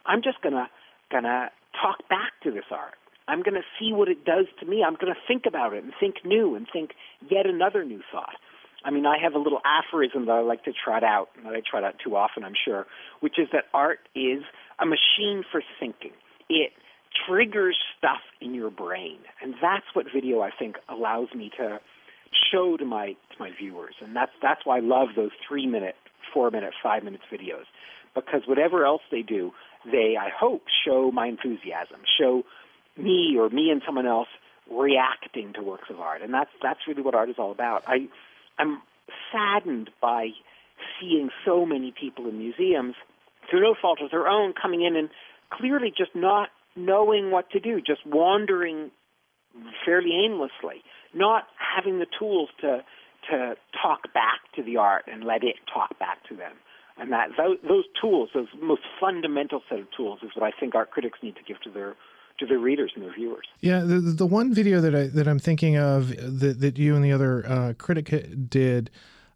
"I'm 0.07 0.22
just 0.22 0.40
gonna 0.40 0.68
gonna 1.11 1.50
talk 1.81 2.09
back 2.09 2.33
to 2.42 2.50
this 2.50 2.70
art." 2.70 2.94
I'm 3.28 3.42
to 3.42 3.64
see 3.78 3.92
what 3.92 4.09
it 4.09 4.24
does 4.24 4.46
to 4.61 4.66
me. 4.66 4.83
I'm 4.83 4.96
to 4.96 5.20
think 5.28 5.44
about 5.44 5.74
it 5.74 5.85
and 5.85 5.92
think 6.00 6.24
new 6.24 6.54
and 6.54 6.66
think 6.72 6.94
yet 7.28 7.46
another 7.46 7.85
new 7.85 8.02
thought. 8.11 8.37
I 8.85 8.90
mean, 8.90 9.04
I 9.04 9.18
have 9.18 9.35
a 9.35 9.38
little 9.38 9.61
aphorism 9.64 10.26
that 10.26 10.33
I 10.33 10.40
like 10.40 10.64
to 10.64 10.72
trot 10.72 11.04
out, 11.04 11.28
and 11.37 11.44
that 11.44 11.54
I 11.54 11.61
trot 11.61 11.85
out 11.85 11.96
too 12.02 12.16
often, 12.16 12.42
I'm 12.42 12.54
sure, 12.54 12.87
which 13.20 13.38
is 13.38 13.48
that 13.52 13.64
art 13.74 14.00
is 14.14 14.42
a 14.80 14.86
machine 14.86 15.44
for 15.50 15.62
thinking. 15.80 16.12
It 16.48 16.72
triggers 17.26 17.76
stuff 17.96 18.20
in 18.40 18.54
your 18.54 18.70
brain, 18.70 19.18
and 19.42 19.54
that's 19.60 19.86
what 19.94 20.06
video, 20.14 20.40
I 20.40 20.50
think, 20.56 20.76
allows 20.88 21.28
me 21.34 21.50
to 21.58 21.80
show 22.52 22.76
to 22.76 22.84
my 22.84 23.06
to 23.08 23.36
my 23.38 23.50
viewers, 23.58 23.94
and 24.00 24.14
that's 24.14 24.32
that's 24.42 24.60
why 24.64 24.78
I 24.78 24.80
love 24.80 25.08
those 25.16 25.30
three 25.46 25.66
minute, 25.66 25.96
four 26.32 26.50
minute, 26.50 26.72
five 26.82 27.02
minutes 27.02 27.24
videos, 27.32 27.64
because 28.14 28.42
whatever 28.46 28.84
else 28.84 29.02
they 29.10 29.22
do, 29.22 29.52
they 29.84 30.16
I 30.20 30.28
hope 30.38 30.62
show 30.84 31.10
my 31.10 31.26
enthusiasm, 31.26 32.00
show 32.18 32.42
me 32.96 33.36
or 33.38 33.48
me 33.48 33.70
and 33.70 33.82
someone 33.84 34.06
else 34.06 34.28
reacting 34.70 35.54
to 35.54 35.62
works 35.62 35.88
of 35.90 36.00
art, 36.00 36.22
and 36.22 36.32
that's 36.32 36.50
that's 36.62 36.80
really 36.86 37.02
what 37.02 37.14
art 37.14 37.30
is 37.30 37.36
all 37.38 37.50
about. 37.50 37.82
I 37.86 38.08
I'm 38.58 38.82
saddened 39.32 39.90
by 40.00 40.28
seeing 41.00 41.30
so 41.44 41.64
many 41.64 41.92
people 41.98 42.28
in 42.28 42.38
museums 42.38 42.94
through 43.48 43.62
no 43.62 43.74
fault 43.80 44.00
of 44.02 44.11
their 44.11 44.28
own 44.28 44.52
coming 44.52 44.82
in 44.82 44.96
and 44.96 45.08
clearly 45.50 45.92
just 45.96 46.14
not 46.14 46.48
knowing 46.76 47.30
what 47.30 47.50
to 47.50 47.61
do, 47.61 47.80
just 47.80 48.06
wandering 48.06 48.90
fairly 49.84 50.12
aimlessly, 50.24 50.82
not 51.14 51.44
having 51.58 51.98
the 51.98 52.06
tools 52.18 52.48
to 52.61 52.82
to 53.30 53.54
talk 53.82 54.12
back 54.14 54.40
to 54.54 54.62
the 54.62 54.76
art 54.76 55.04
and 55.11 55.24
let 55.24 55.42
it 55.42 55.56
talk 55.72 55.98
back 55.98 56.18
to 56.28 56.37
them. 56.37 56.52
And 56.96 57.12
that 57.12 57.30
those, 57.37 57.84
tools, 58.00 58.30
those 58.34 58.46
most 58.61 58.82
fundamental 59.00 59.61
set 59.68 59.80
of 59.80 59.87
tools, 59.96 60.20
is 60.22 60.30
what 60.34 60.44
I 60.44 60.58
think 60.58 60.74
art 60.74 60.90
critics 60.90 61.18
need 61.22 61.37
to 61.37 61.42
give 61.42 61.61
to 61.62 61.70
their 61.70 61.94
to 62.38 62.46
their 62.46 62.58
readers 62.58 62.92
and 62.94 63.04
their 63.04 63.12
viewers. 63.12 63.46
Yeah, 63.61 63.80
the, 63.80 63.98
the 63.98 64.26
one 64.26 64.54
video 64.54 64.80
that 64.80 64.94
I 64.94 65.06
that 65.08 65.26
I'm 65.28 65.38
thinking 65.38 65.76
of 65.76 66.08
that, 66.08 66.61
that 66.61 66.78
you 66.78 66.94
and 66.94 67.04
the 67.04 67.12
other 67.12 67.44
uh, 67.46 67.72
critic 67.74 68.48
did, 68.48 68.90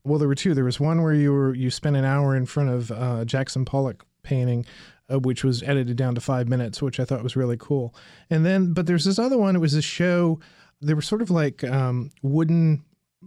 well, 0.05 0.19
there 0.19 0.29
were 0.29 0.35
two. 0.35 0.55
There 0.55 0.65
was 0.65 0.81
one 0.81 1.03
where 1.03 1.15
you 1.15 1.33
were 1.33 1.55
you 1.55 1.71
spent 1.71 1.97
an 1.97 2.05
hour 2.05 2.35
in 2.37 2.47
front 2.47 2.71
of 2.71 2.91
uh, 2.91 3.25
Jackson 3.25 3.65
Pollock 3.65 4.05
painting, 4.23 4.67
uh, 5.11 5.19
which 5.19 5.45
was 5.45 5.63
edited 5.63 5.97
down 5.97 6.15
to 6.15 6.21
five 6.21 6.49
minutes, 6.49 6.83
which 6.83 6.99
I 6.99 7.05
thought 7.05 7.23
was 7.23 7.37
really 7.37 7.57
cool. 7.59 7.95
And 8.31 8.45
then, 8.45 8.73
but 8.73 8.87
there's 8.87 9.05
this 9.05 9.19
other 9.19 9.39
one. 9.39 9.55
It 9.57 9.61
was 9.61 9.75
a 9.75 9.83
show. 9.83 10.41
They 10.81 10.95
were 10.95 11.03
sort 11.03 11.23
of 11.23 11.31
like 11.31 11.63
um, 11.65 12.11
wooden 12.23 12.85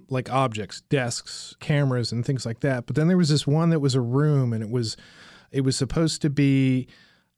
like 0.10 0.30
objects, 0.30 0.82
desks, 0.90 1.56
cameras, 1.60 2.12
and 2.12 2.26
things 2.26 2.46
like 2.46 2.60
that. 2.60 2.86
But 2.86 2.96
then 2.96 3.08
there 3.08 3.18
was 3.18 3.30
this 3.30 3.48
one 3.48 3.70
that 3.70 3.80
was 3.80 3.96
a 3.96 4.02
room, 4.02 4.52
and 4.54 4.62
it 4.62 4.70
was 4.70 4.98
it 5.52 5.62
was 5.62 5.78
supposed 5.78 6.22
to 6.24 6.30
be 6.30 6.88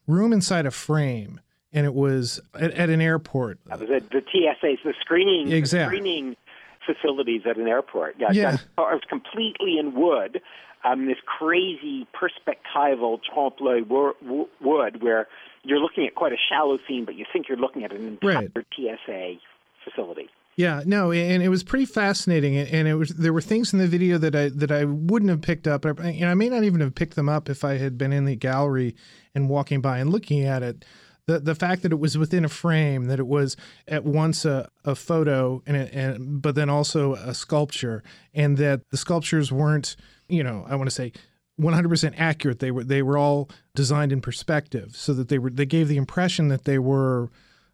room 0.07 0.33
inside 0.33 0.65
a 0.65 0.71
frame, 0.71 1.39
and 1.71 1.85
it 1.85 1.93
was 1.93 2.39
at, 2.55 2.71
at 2.71 2.89
an 2.89 3.01
airport. 3.01 3.59
That 3.65 3.79
was 3.79 3.91
at 3.91 4.09
the 4.09 4.21
TSA's, 4.21 4.79
the 4.83 4.93
screening, 5.01 5.51
exactly. 5.51 5.99
the 5.99 6.03
screening 6.03 6.35
facilities 6.87 7.41
at 7.47 7.57
an 7.57 7.67
airport. 7.67 8.15
Yeah, 8.17 8.31
yeah. 8.31 8.57
was 8.77 9.01
completely 9.07 9.77
in 9.77 9.93
wood. 9.93 10.41
Um, 10.83 11.07
this 11.07 11.17
crazy 11.25 12.07
perspectival 12.15 13.19
trompe 13.21 13.59
l'oeil 13.59 14.47
wood 14.61 15.01
where 15.03 15.27
you're 15.63 15.79
looking 15.79 16.05
at 16.07 16.15
quite 16.15 16.31
a 16.31 16.37
shallow 16.49 16.77
scene, 16.87 17.03
but 17.05 17.15
you 17.15 17.25
think 17.31 17.49
you're 17.49 17.57
looking 17.57 17.83
at 17.83 17.91
an 17.91 18.07
entire 18.07 18.49
right. 18.55 18.65
TSA 18.75 19.35
facility. 19.83 20.29
Yeah, 20.57 20.81
no, 20.87 21.11
and 21.11 21.43
it 21.43 21.49
was 21.49 21.63
pretty 21.63 21.85
fascinating, 21.85 22.57
and 22.57 22.87
it 22.87 22.95
was 22.95 23.09
there 23.09 23.31
were 23.31 23.41
things 23.41 23.73
in 23.73 23.79
the 23.79 23.87
video 23.87 24.17
that 24.17 24.35
I 24.35 24.49
that 24.49 24.71
I 24.71 24.85
wouldn't 24.85 25.29
have 25.29 25.41
picked 25.41 25.67
up, 25.67 25.85
and 25.85 26.25
I 26.25 26.33
may 26.33 26.49
not 26.49 26.63
even 26.63 26.81
have 26.81 26.95
picked 26.95 27.15
them 27.15 27.29
up 27.29 27.47
if 27.47 27.63
I 27.63 27.77
had 27.77 27.95
been 27.95 28.11
in 28.11 28.25
the 28.25 28.35
gallery 28.35 28.95
and 29.35 29.49
walking 29.49 29.81
by 29.81 29.99
and 29.99 30.09
looking 30.09 30.43
at 30.43 30.63
it. 30.63 30.83
The 31.27 31.39
the 31.39 31.55
fact 31.55 31.83
that 31.83 31.91
it 31.91 31.99
was 31.99 32.17
within 32.17 32.45
a 32.45 32.49
frame, 32.49 33.05
that 33.05 33.19
it 33.19 33.27
was 33.27 33.57
at 33.87 34.03
once 34.05 34.45
a, 34.45 34.69
a 34.85 34.95
photo 34.95 35.61
and, 35.65 35.75
and 35.75 36.41
but 36.41 36.55
then 36.55 36.69
also 36.69 37.15
a 37.15 37.33
sculpture, 37.33 38.03
and 38.33 38.57
that 38.57 38.81
the 38.91 38.97
sculptures 38.97 39.51
weren't, 39.51 39.95
you 40.29 40.43
know, 40.43 40.65
I 40.67 40.75
want 40.75 40.89
to 40.89 40.95
say 40.95 41.11
100% 41.59 42.13
accurate. 42.17 42.59
They 42.59 42.71
were 42.71 42.83
they 42.83 43.01
were 43.01 43.17
all 43.17 43.49
designed 43.75 44.11
in 44.11 44.21
perspective, 44.21 44.95
so 44.95 45.13
that 45.13 45.27
they 45.27 45.37
were 45.37 45.49
they 45.49 45.65
gave 45.65 45.87
the 45.87 45.97
impression 45.97 46.47
that 46.47 46.63
they 46.65 46.79
were 46.79 47.29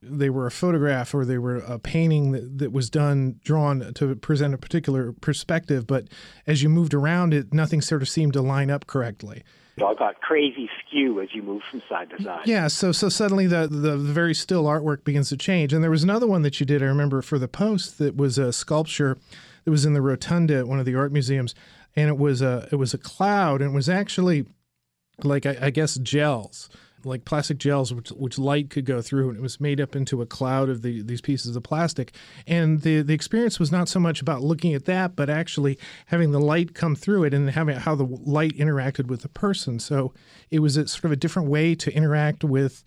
they 0.06 0.30
were 0.30 0.46
a 0.46 0.52
photograph 0.52 1.14
or 1.14 1.26
they 1.26 1.38
were 1.38 1.58
a 1.58 1.80
painting 1.80 2.32
that, 2.32 2.58
that 2.60 2.72
was 2.72 2.90
done 2.90 3.40
drawn 3.44 3.94
to 3.94 4.16
present 4.16 4.54
a 4.54 4.58
particular 4.58 5.14
perspective 5.14 5.88
but 5.88 6.08
as 6.48 6.64
you 6.64 6.70
moved 6.70 6.94
around 6.94 7.34
it 7.34 7.54
nothing 7.54 7.82
sort 7.82 8.02
of 8.02 8.10
seemed 8.10 8.34
to 8.34 8.42
line 8.42 8.70
up 8.70 8.88
correctly. 8.88 9.44
It 9.76 9.82
all 9.82 9.96
got 9.96 10.22
crazy 10.22 10.70
skew 10.80 11.20
as 11.20 11.34
you 11.34 11.42
move 11.42 11.64
from 11.70 11.82
side 11.90 12.12
to 12.12 12.24
side. 12.24 12.46
Yeah 12.46 12.68
so 12.68 12.92
so 12.92 13.10
suddenly 13.10 13.48
the, 13.48 13.68
the, 13.68 13.98
the 13.98 14.14
very 14.14 14.34
still 14.34 14.66
artwork 14.66 15.04
begins 15.04 15.30
to 15.30 15.38
change. 15.38 15.74
And 15.74 15.84
there 15.84 15.92
was 15.92 16.04
another 16.04 16.28
one 16.28 16.42
that 16.44 16.60
you 16.60 16.66
did 16.66 16.84
i 16.84 16.86
remember 16.86 17.22
for 17.22 17.40
the 17.40 17.48
post 17.48 17.98
that 17.98 18.16
was 18.16 18.38
a 18.38 18.54
sculpture 18.54 19.18
that 19.66 19.72
was 19.72 19.86
in 19.86 19.94
the 19.94 20.02
rotunda 20.02 20.58
at 20.60 20.68
one 20.68 20.80
of 20.80 20.86
the 20.86 20.96
art 20.96 21.12
museums. 21.12 21.56
And 21.96 22.10
it 22.10 22.18
was 22.18 22.42
a 22.42 22.68
it 22.72 22.76
was 22.76 22.94
a 22.94 22.98
cloud 22.98 23.62
and 23.62 23.72
it 23.72 23.76
was 23.76 23.90
actually 23.90 24.46
like 25.24 25.46
I, 25.46 25.58
I 25.62 25.70
guess 25.70 25.96
gels 25.96 26.70
like 27.06 27.26
plastic 27.26 27.58
gels 27.58 27.94
which, 27.94 28.10
which 28.10 28.38
light 28.38 28.70
could 28.70 28.86
go 28.86 29.02
through 29.02 29.30
and 29.30 29.38
it 29.38 29.42
was 29.42 29.60
made 29.60 29.80
up 29.80 29.96
into 29.96 30.22
a 30.22 30.26
cloud 30.26 30.70
of 30.70 30.82
the, 30.82 31.02
these 31.02 31.22
pieces 31.22 31.56
of 31.56 31.64
plastic 31.64 32.14
and 32.48 32.82
the, 32.82 33.02
the 33.02 33.14
experience 33.14 33.60
was 33.60 33.72
not 33.72 33.88
so 33.88 34.00
much 34.00 34.22
about 34.22 34.42
looking 34.42 34.74
at 34.74 34.86
that 34.86 35.16
but 35.16 35.30
actually 35.30 35.78
having 36.08 36.32
the 36.32 36.40
light 36.40 36.74
come 36.74 36.96
through 36.96 37.24
it 37.24 37.34
and 37.34 37.50
having 37.52 37.76
how 37.76 37.96
the 37.96 38.06
light 38.06 38.56
interacted 38.58 39.08
with 39.08 39.22
the 39.22 39.30
person 39.30 39.80
so 39.80 40.14
it 40.52 40.60
was 40.60 40.78
a, 40.78 40.88
sort 40.88 41.06
of 41.06 41.12
a 41.12 41.18
different 41.18 41.50
way 41.50 41.76
to 41.76 41.94
interact 41.94 42.44
with 42.44 42.84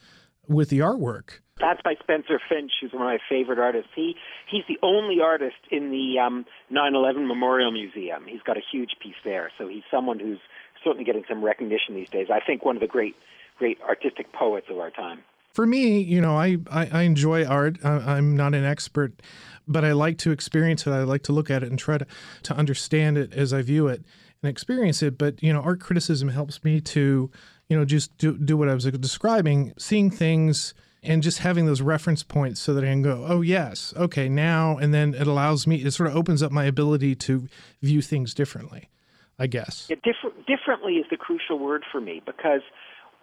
with 0.48 0.68
the 0.68 0.78
artwork 0.78 1.40
that's 1.60 1.80
by 1.82 1.94
Spencer 2.02 2.38
Finch, 2.50 2.70
who's 2.80 2.92
one 2.92 3.02
of 3.02 3.06
my 3.08 3.18
favorite 3.30 3.58
artists. 3.58 3.88
He 3.94 4.14
he's 4.50 4.64
the 4.68 4.78
only 4.82 5.20
artist 5.22 5.56
in 5.70 5.90
the 5.90 6.18
um, 6.18 6.44
9/11 6.70 7.26
Memorial 7.26 7.72
Museum. 7.72 8.24
He's 8.26 8.42
got 8.42 8.58
a 8.58 8.62
huge 8.72 8.96
piece 9.02 9.16
there, 9.24 9.50
so 9.56 9.66
he's 9.66 9.82
someone 9.90 10.18
who's 10.18 10.38
certainly 10.84 11.04
getting 11.04 11.24
some 11.28 11.42
recognition 11.42 11.94
these 11.94 12.10
days. 12.10 12.28
I 12.30 12.40
think 12.40 12.64
one 12.64 12.76
of 12.76 12.80
the 12.80 12.86
great 12.86 13.16
great 13.58 13.78
artistic 13.82 14.32
poets 14.32 14.66
of 14.70 14.78
our 14.78 14.90
time. 14.90 15.20
For 15.56 15.66
me, 15.66 16.00
you 16.00 16.20
know, 16.20 16.36
I, 16.36 16.58
I, 16.70 16.88
I 16.92 17.02
enjoy 17.02 17.46
art. 17.46 17.78
I, 17.82 18.18
am 18.18 18.36
not 18.36 18.54
an 18.54 18.64
expert, 18.64 19.22
but 19.66 19.86
I 19.86 19.92
like 19.92 20.18
to 20.18 20.30
experience 20.30 20.86
it. 20.86 20.90
I 20.90 21.02
like 21.04 21.22
to 21.24 21.32
look 21.32 21.50
at 21.50 21.62
it 21.62 21.70
and 21.70 21.78
try 21.78 21.96
to, 21.96 22.06
to 22.42 22.54
understand 22.54 23.16
it 23.16 23.32
as 23.32 23.54
I 23.54 23.62
view 23.62 23.88
it 23.88 24.04
and 24.42 24.50
experience 24.50 25.02
it. 25.02 25.16
But, 25.16 25.42
you 25.42 25.54
know, 25.54 25.60
art 25.60 25.80
criticism 25.80 26.28
helps 26.28 26.62
me 26.62 26.82
to, 26.82 27.30
you 27.70 27.76
know, 27.76 27.86
just 27.86 28.16
do, 28.18 28.36
do 28.36 28.56
what 28.58 28.68
I 28.68 28.74
was 28.74 28.84
describing, 28.84 29.72
seeing 29.78 30.10
things 30.10 30.74
and 31.02 31.22
just 31.22 31.38
having 31.38 31.64
those 31.64 31.80
reference 31.80 32.22
points 32.22 32.60
so 32.60 32.74
that 32.74 32.84
I 32.84 32.88
can 32.88 33.00
go, 33.00 33.24
oh, 33.26 33.40
yes, 33.40 33.94
okay, 33.96 34.28
now. 34.28 34.76
And 34.76 34.92
then 34.92 35.14
it 35.14 35.26
allows 35.26 35.66
me, 35.66 35.76
it 35.76 35.92
sort 35.92 36.10
of 36.10 36.16
opens 36.16 36.42
up 36.42 36.52
my 36.52 36.64
ability 36.64 37.14
to 37.14 37.48
view 37.80 38.02
things 38.02 38.34
differently, 38.34 38.90
I 39.38 39.46
guess. 39.46 39.86
Yeah, 39.88 39.96
different, 40.04 40.46
differently 40.46 40.96
is 40.96 41.06
the 41.10 41.16
crucial 41.16 41.58
word 41.58 41.82
for 41.90 42.02
me 42.02 42.20
because– 42.26 42.60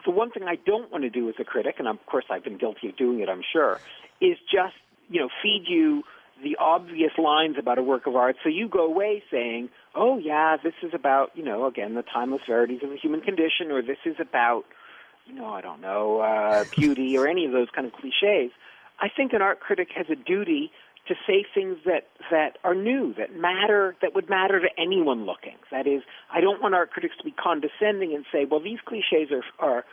the 0.05 0.11
one 0.11 0.31
thing 0.31 0.43
I 0.43 0.55
don't 0.55 0.91
want 0.91 1.03
to 1.03 1.09
do 1.09 1.29
as 1.29 1.35
a 1.39 1.43
critic, 1.43 1.75
and 1.79 1.87
of 1.87 2.03
course 2.05 2.25
I've 2.29 2.43
been 2.43 2.57
guilty 2.57 2.89
of 2.89 2.97
doing 2.97 3.19
it, 3.19 3.29
I'm 3.29 3.43
sure, 3.51 3.79
is 4.21 4.37
just 4.51 4.75
you 5.09 5.19
know 5.19 5.29
feed 5.41 5.65
you 5.67 6.03
the 6.41 6.57
obvious 6.59 7.11
lines 7.17 7.55
about 7.57 7.77
a 7.77 7.83
work 7.83 8.07
of 8.07 8.15
art, 8.15 8.35
so 8.43 8.49
you 8.49 8.67
go 8.67 8.85
away 8.85 9.23
saying, 9.31 9.69
"Oh 9.95 10.17
yeah, 10.17 10.57
this 10.61 10.73
is 10.81 10.93
about 10.93 11.31
you 11.35 11.43
know 11.43 11.65
again 11.65 11.95
the 11.95 12.03
timeless 12.03 12.41
verities 12.47 12.81
of 12.83 12.89
the 12.89 12.97
human 12.97 13.21
condition," 13.21 13.71
or 13.71 13.81
"This 13.81 13.99
is 14.05 14.15
about 14.19 14.65
you 15.25 15.33
know 15.33 15.47
I 15.47 15.61
don't 15.61 15.81
know 15.81 16.19
uh, 16.19 16.65
beauty," 16.75 17.17
or 17.17 17.27
any 17.27 17.45
of 17.45 17.51
those 17.51 17.69
kind 17.73 17.87
of 17.87 17.93
cliches. 17.93 18.51
I 18.99 19.09
think 19.09 19.33
an 19.33 19.41
art 19.41 19.59
critic 19.59 19.89
has 19.95 20.05
a 20.09 20.15
duty 20.15 20.71
to 21.07 21.15
say 21.27 21.45
things 21.53 21.77
that 21.85 22.07
that 22.31 22.57
are 22.63 22.75
new, 22.75 23.13
that 23.17 23.35
matter, 23.35 23.95
that 24.01 24.15
would 24.15 24.29
matter 24.29 24.59
to 24.59 24.67
anyone 24.77 25.25
looking. 25.25 25.57
That 25.71 25.85
is, 25.85 26.01
I 26.33 26.39
don't 26.39 26.61
want 26.61 26.75
art 26.75 26.91
critics 26.91 27.15
to 27.17 27.23
be 27.23 27.31
condescending 27.31 28.13
and 28.13 28.25
say, 28.31 28.45
"Well, 28.45 28.61
these 28.61 28.79
cliches 28.85 29.31
are 29.31 29.43
are 29.59 29.85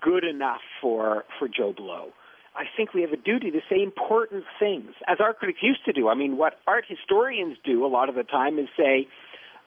good 0.00 0.24
enough 0.24 0.62
for 0.80 1.24
for 1.38 1.48
Joe 1.48 1.72
Blow." 1.72 2.12
I 2.54 2.64
think 2.74 2.94
we 2.94 3.02
have 3.02 3.12
a 3.12 3.18
duty 3.18 3.50
to 3.50 3.60
say 3.68 3.82
important 3.82 4.44
things, 4.58 4.92
as 5.06 5.18
art 5.20 5.38
critics 5.38 5.62
used 5.62 5.84
to 5.84 5.92
do. 5.92 6.08
I 6.08 6.14
mean, 6.14 6.38
what 6.38 6.58
art 6.66 6.86
historians 6.88 7.58
do 7.62 7.84
a 7.84 7.88
lot 7.88 8.08
of 8.08 8.14
the 8.14 8.24
time 8.24 8.58
is 8.58 8.68
say, 8.78 9.06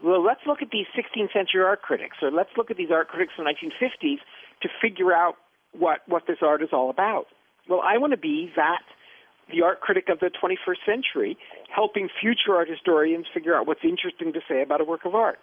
"Well, 0.02 0.23
let's 0.23 0.41
look 0.47 0.63
at 0.63 0.71
these 0.71 0.88
16th 0.95 1.32
century 1.32 1.62
art 1.62 1.84
critics, 1.84 2.17
or 2.23 2.32
let's 2.32 2.49
look 2.58 2.71
at 2.71 2.78
these 2.78 2.89
art 2.89 3.10
critics 3.10 3.34
in 3.38 3.43
the 3.43 3.49
1950s 3.52 4.21
to 4.62 4.69
figure 4.82 5.13
out 5.13 5.38
what 5.73 6.02
what 6.08 6.25
this 6.25 6.41
art 6.41 6.63
is 6.63 6.73
all 6.73 6.89
about." 6.89 7.28
Well, 7.67 7.82
I 7.82 7.99
want 7.99 8.12
to 8.12 8.17
be 8.17 8.52
that 8.56 8.82
the 9.51 9.62
art 9.62 9.81
critic 9.81 10.09
of 10.09 10.19
the 10.19 10.29
21st 10.29 10.85
century, 10.85 11.38
helping 11.73 12.09
future 12.21 12.55
art 12.55 12.69
historians 12.69 13.25
figure 13.33 13.55
out 13.55 13.67
what's 13.67 13.83
interesting 13.83 14.33
to 14.33 14.39
say 14.47 14.62
about 14.62 14.81
a 14.81 14.83
work 14.83 15.05
of 15.05 15.15
art. 15.15 15.39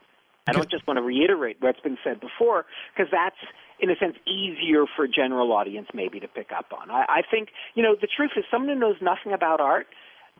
I 0.48 0.52
don't 0.52 0.70
just 0.70 0.86
want 0.86 0.98
to 0.98 1.02
reiterate 1.02 1.56
what's 1.58 1.80
been 1.80 1.98
said 2.04 2.20
before, 2.20 2.66
because 2.94 3.10
that's, 3.10 3.36
in 3.80 3.90
a 3.90 3.96
sense, 3.96 4.14
easier 4.26 4.84
for 4.94 5.04
a 5.04 5.08
general 5.08 5.52
audience 5.52 5.88
maybe 5.92 6.20
to 6.20 6.28
pick 6.28 6.50
up 6.56 6.66
on. 6.72 6.88
I, 6.88 7.04
I 7.08 7.22
think, 7.28 7.48
you 7.74 7.82
know, 7.82 7.96
the 8.00 8.06
truth 8.06 8.30
is 8.36 8.44
someone 8.48 8.74
who 8.74 8.78
knows 8.78 8.96
nothing 9.02 9.32
about 9.32 9.60
art 9.60 9.88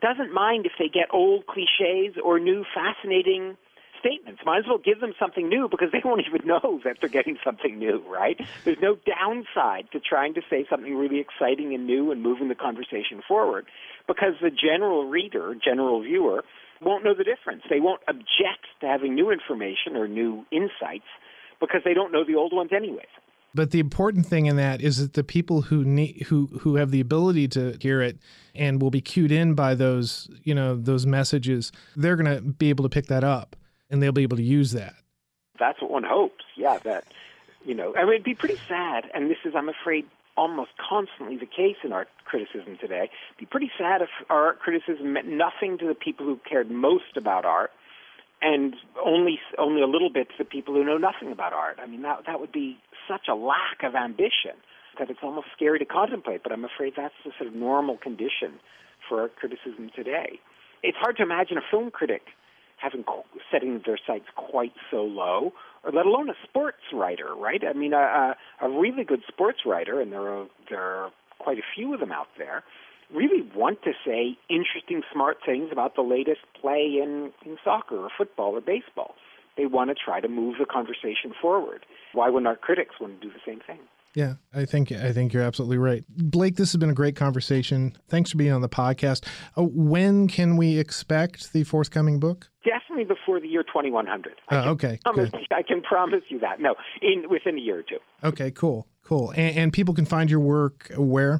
doesn't 0.01 0.33
mind 0.33 0.65
if 0.65 0.73
they 0.79 0.87
get 0.87 1.09
old 1.11 1.45
cliches 1.47 2.15
or 2.23 2.39
new 2.39 2.63
fascinating 2.73 3.57
statements. 3.99 4.41
Might 4.45 4.59
as 4.59 4.65
well 4.67 4.77
give 4.77 4.99
them 4.99 5.13
something 5.19 5.47
new 5.49 5.67
because 5.69 5.91
they 5.91 6.01
won't 6.03 6.21
even 6.27 6.47
know 6.47 6.79
that 6.85 6.97
they're 6.99 7.09
getting 7.09 7.37
something 7.43 7.77
new, 7.77 8.03
right? 8.07 8.39
There's 8.65 8.81
no 8.81 8.97
downside 9.05 9.91
to 9.91 9.99
trying 9.99 10.33
to 10.35 10.41
say 10.49 10.65
something 10.69 10.95
really 10.95 11.19
exciting 11.19 11.73
and 11.73 11.85
new 11.85 12.11
and 12.11 12.21
moving 12.21 12.49
the 12.49 12.55
conversation 12.55 13.21
forward 13.27 13.65
because 14.07 14.33
the 14.41 14.51
general 14.51 15.09
reader, 15.09 15.55
general 15.55 16.01
viewer, 16.01 16.43
won't 16.81 17.03
know 17.03 17.13
the 17.13 17.23
difference. 17.23 17.63
They 17.69 17.79
won't 17.79 18.01
object 18.07 18.67
to 18.81 18.87
having 18.87 19.15
new 19.15 19.31
information 19.31 19.95
or 19.95 20.07
new 20.07 20.45
insights 20.51 21.07
because 21.59 21.81
they 21.83 21.93
don't 21.93 22.11
know 22.11 22.23
the 22.23 22.35
old 22.35 22.53
ones 22.53 22.71
anyways. 22.75 23.07
But 23.53 23.71
the 23.71 23.79
important 23.79 24.27
thing 24.27 24.45
in 24.45 24.55
that 24.57 24.81
is 24.81 24.97
that 24.97 25.13
the 25.13 25.23
people 25.23 25.63
who 25.63 25.83
need 25.83 26.27
who 26.27 26.47
who 26.61 26.75
have 26.75 26.91
the 26.91 26.99
ability 26.99 27.47
to 27.49 27.75
hear 27.81 28.01
it 28.01 28.19
and 28.53 28.79
will 28.81 28.91
be 28.91 29.01
cued 29.01 29.31
in 29.31 29.55
by 29.55 29.73
those 29.73 30.29
you 30.43 30.53
know 30.53 30.75
those 30.75 31.05
messages, 31.05 31.71
they're 31.95 32.15
going 32.15 32.33
to 32.35 32.41
be 32.41 32.69
able 32.69 32.83
to 32.83 32.89
pick 32.89 33.07
that 33.07 33.23
up 33.23 33.55
and 33.89 34.01
they'll 34.01 34.11
be 34.11 34.23
able 34.23 34.37
to 34.37 34.43
use 34.43 34.71
that. 34.71 34.93
That's 35.59 35.81
what 35.81 35.91
one 35.91 36.03
hopes. 36.03 36.45
Yeah, 36.55 36.77
that 36.79 37.05
you 37.65 37.73
know, 37.73 37.93
I 37.95 38.03
mean, 38.05 38.13
it'd 38.13 38.23
be 38.23 38.35
pretty 38.35 38.59
sad, 38.67 39.05
and 39.13 39.29
this 39.29 39.37
is, 39.43 39.53
I'm 39.55 39.69
afraid, 39.69 40.05
almost 40.37 40.71
constantly 40.77 41.35
the 41.35 41.47
case 41.47 41.75
in 41.83 41.91
art 41.91 42.07
criticism 42.25 42.77
today. 42.79 43.09
It'd 43.09 43.39
be 43.39 43.45
pretty 43.45 43.71
sad 43.77 44.01
if 44.01 44.09
our 44.29 44.45
art 44.45 44.59
criticism 44.59 45.11
meant 45.13 45.27
nothing 45.27 45.77
to 45.79 45.87
the 45.87 45.95
people 45.95 46.25
who 46.25 46.39
cared 46.47 46.69
most 46.69 47.17
about 47.17 47.43
art, 47.43 47.71
and 48.41 48.75
only 49.03 49.39
only 49.57 49.81
a 49.81 49.87
little 49.87 50.11
bit 50.11 50.29
to 50.29 50.35
the 50.37 50.45
people 50.45 50.75
who 50.75 50.83
know 50.83 50.97
nothing 50.97 51.31
about 51.31 51.53
art. 51.53 51.79
I 51.81 51.87
mean, 51.87 52.03
that 52.03 52.23
that 52.27 52.39
would 52.39 52.51
be 52.51 52.77
such 53.07 53.27
a 53.27 53.35
lack 53.35 53.83
of 53.83 53.95
ambition 53.95 54.55
that 54.99 55.09
it's 55.09 55.19
almost 55.23 55.47
scary 55.55 55.79
to 55.79 55.85
contemplate. 55.85 56.43
But 56.43 56.51
I'm 56.51 56.65
afraid 56.65 56.93
that's 56.95 57.15
the 57.25 57.31
sort 57.37 57.49
of 57.49 57.55
normal 57.55 57.97
condition 57.97 58.59
for 59.09 59.21
art 59.21 59.35
criticism 59.35 59.89
today. 59.95 60.39
it's 60.83 60.97
hard 60.97 61.17
to 61.17 61.23
imagine 61.23 61.57
a 61.57 61.65
film 61.71 61.89
critic 61.89 62.21
having 62.77 63.03
setting 63.51 63.81
their 63.85 63.97
sights 64.05 64.25
quite 64.35 64.73
so 64.89 65.03
low, 65.03 65.53
or 65.83 65.91
let 65.91 66.05
alone 66.05 66.29
a 66.29 66.35
sports 66.47 66.83
writer, 66.93 67.35
right? 67.35 67.61
I 67.67 67.73
mean, 67.73 67.93
a, 67.93 68.35
a, 68.61 68.69
really 68.69 69.03
good 69.03 69.21
sports 69.27 69.59
writer, 69.65 69.99
and 69.99 70.11
there 70.11 70.27
are 70.27 70.47
there 70.69 70.81
are 70.81 71.11
quite 71.39 71.57
a 71.57 71.63
few 71.75 71.93
of 71.93 71.99
them 71.99 72.11
out 72.11 72.27
there, 72.37 72.63
really 73.13 73.41
want 73.55 73.81
to 73.83 73.91
say 74.05 74.37
interesting, 74.49 75.01
smart 75.11 75.37
things 75.45 75.69
about 75.71 75.95
the 75.95 76.01
latest 76.01 76.41
play 76.59 76.99
in 77.01 77.31
in 77.45 77.57
soccer 77.63 77.97
or 77.97 78.09
football 78.15 78.55
or 78.55 78.61
baseball. 78.61 79.15
They 79.57 79.65
want 79.65 79.89
to 79.89 79.95
try 79.95 80.21
to 80.21 80.27
move 80.27 80.55
the 80.59 80.65
conversation 80.65 81.33
forward. 81.41 81.85
Why 82.13 82.29
wouldn't 82.29 82.47
our 82.47 82.55
critics 82.55 82.95
want 83.01 83.19
to 83.19 83.27
do 83.27 83.33
the 83.33 83.41
same 83.45 83.59
thing? 83.59 83.79
Yeah, 84.15 84.35
I 84.53 84.65
think 84.65 84.91
I 84.91 85.11
think 85.11 85.31
you're 85.31 85.43
absolutely 85.43 85.77
right, 85.77 86.03
Blake. 86.09 86.55
This 86.55 86.71
has 86.71 86.79
been 86.79 86.89
a 86.89 86.95
great 86.95 87.15
conversation. 87.15 87.95
Thanks 88.09 88.31
for 88.31 88.37
being 88.37 88.51
on 88.51 88.61
the 88.61 88.69
podcast. 88.69 89.27
Uh, 89.55 89.63
when 89.63 90.27
can 90.27 90.57
we 90.57 90.79
expect 90.79 91.53
the 91.53 91.63
forthcoming 91.63 92.19
book? 92.19 92.49
Definitely 92.65 93.03
before 93.05 93.39
the 93.39 93.47
year 93.47 93.63
2100. 93.63 94.33
Uh, 94.49 94.71
okay, 94.71 94.99
promise. 95.05 95.29
I 95.51 95.61
can 95.61 95.81
promise 95.81 96.23
you 96.29 96.39
that. 96.39 96.59
No, 96.59 96.75
in 97.01 97.29
within 97.29 97.57
a 97.57 97.61
year 97.61 97.79
or 97.79 97.83
two. 97.83 97.99
Okay, 98.23 98.49
cool, 98.51 98.87
cool. 99.03 99.31
And, 99.31 99.55
and 99.55 99.73
people 99.73 99.93
can 99.93 100.05
find 100.05 100.31
your 100.31 100.39
work 100.39 100.91
where? 100.97 101.39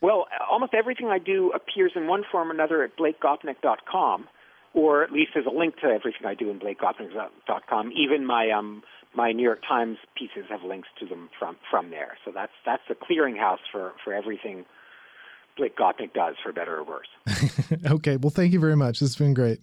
Well, 0.00 0.26
almost 0.50 0.74
everything 0.74 1.06
I 1.08 1.18
do 1.18 1.52
appears 1.54 1.92
in 1.94 2.08
one 2.08 2.24
form 2.30 2.50
or 2.50 2.54
another 2.54 2.82
at 2.82 2.96
blakegopnik.com, 2.96 4.26
or 4.74 5.04
at 5.04 5.12
least 5.12 5.30
there's 5.34 5.46
a 5.46 5.56
link 5.56 5.76
to 5.76 5.86
everything 5.86 6.26
I 6.26 6.34
do 6.34 6.50
in 6.50 6.58
blakegopnik.com. 6.58 7.92
Even 7.92 8.26
my 8.26 8.50
um, 8.50 8.82
my 9.14 9.32
New 9.32 9.42
York 9.42 9.60
Times 9.66 9.98
pieces 10.16 10.44
have 10.50 10.62
links 10.62 10.88
to 11.00 11.06
them 11.06 11.28
from 11.38 11.56
from 11.70 11.90
there. 11.90 12.16
So 12.24 12.32
that's 12.34 12.52
that's 12.64 12.82
the 12.88 12.94
clearinghouse 12.94 13.58
for 13.70 13.92
for 14.04 14.12
everything 14.12 14.64
Blake 15.56 15.76
Gopnik 15.76 16.14
does, 16.14 16.34
for 16.42 16.52
better 16.52 16.78
or 16.78 16.84
worse. 16.84 17.08
okay, 17.86 18.16
well, 18.16 18.30
thank 18.30 18.52
you 18.52 18.60
very 18.60 18.76
much. 18.76 19.00
This 19.00 19.10
has 19.10 19.16
been 19.16 19.34
great. 19.34 19.60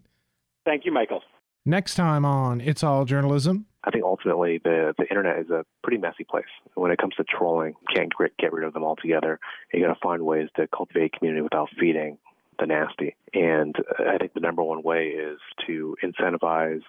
Thank 0.66 0.86
you, 0.86 0.92
Michael. 0.92 1.22
Next 1.66 1.96
time 1.96 2.26
on 2.26 2.62
It's 2.62 2.84
All 2.84 3.06
Journalism. 3.06 3.66
I 3.84 3.92
think 3.92 4.04
ultimately 4.04 4.60
the 4.64 4.94
the 4.98 5.08
internet 5.10 5.40
is 5.40 5.50
a 5.50 5.66
pretty 5.84 5.98
messy 5.98 6.26
place. 6.30 6.46
When 6.76 6.92
it 6.92 7.00
comes 7.00 7.16
to 7.16 7.24
trolling, 7.24 7.76
you 7.82 7.96
can't 7.96 8.12
get 8.38 8.54
rid 8.54 8.66
of 8.66 8.74
them 8.74 8.84
altogether. 8.84 9.40
You 9.74 9.82
got 9.82 9.94
to 9.94 10.00
find 10.02 10.24
ways 10.24 10.50
to 10.58 10.68
cultivate 10.68 11.14
community 11.14 11.42
without 11.42 11.70
feeding 11.80 12.18
the 12.60 12.66
nasty. 12.66 13.16
And 13.34 13.76
I 14.00 14.18
think 14.18 14.34
the 14.34 14.40
number 14.40 14.64
one 14.64 14.84
way 14.84 15.08
is 15.08 15.40
to 15.68 15.96
incentivize 16.04 16.82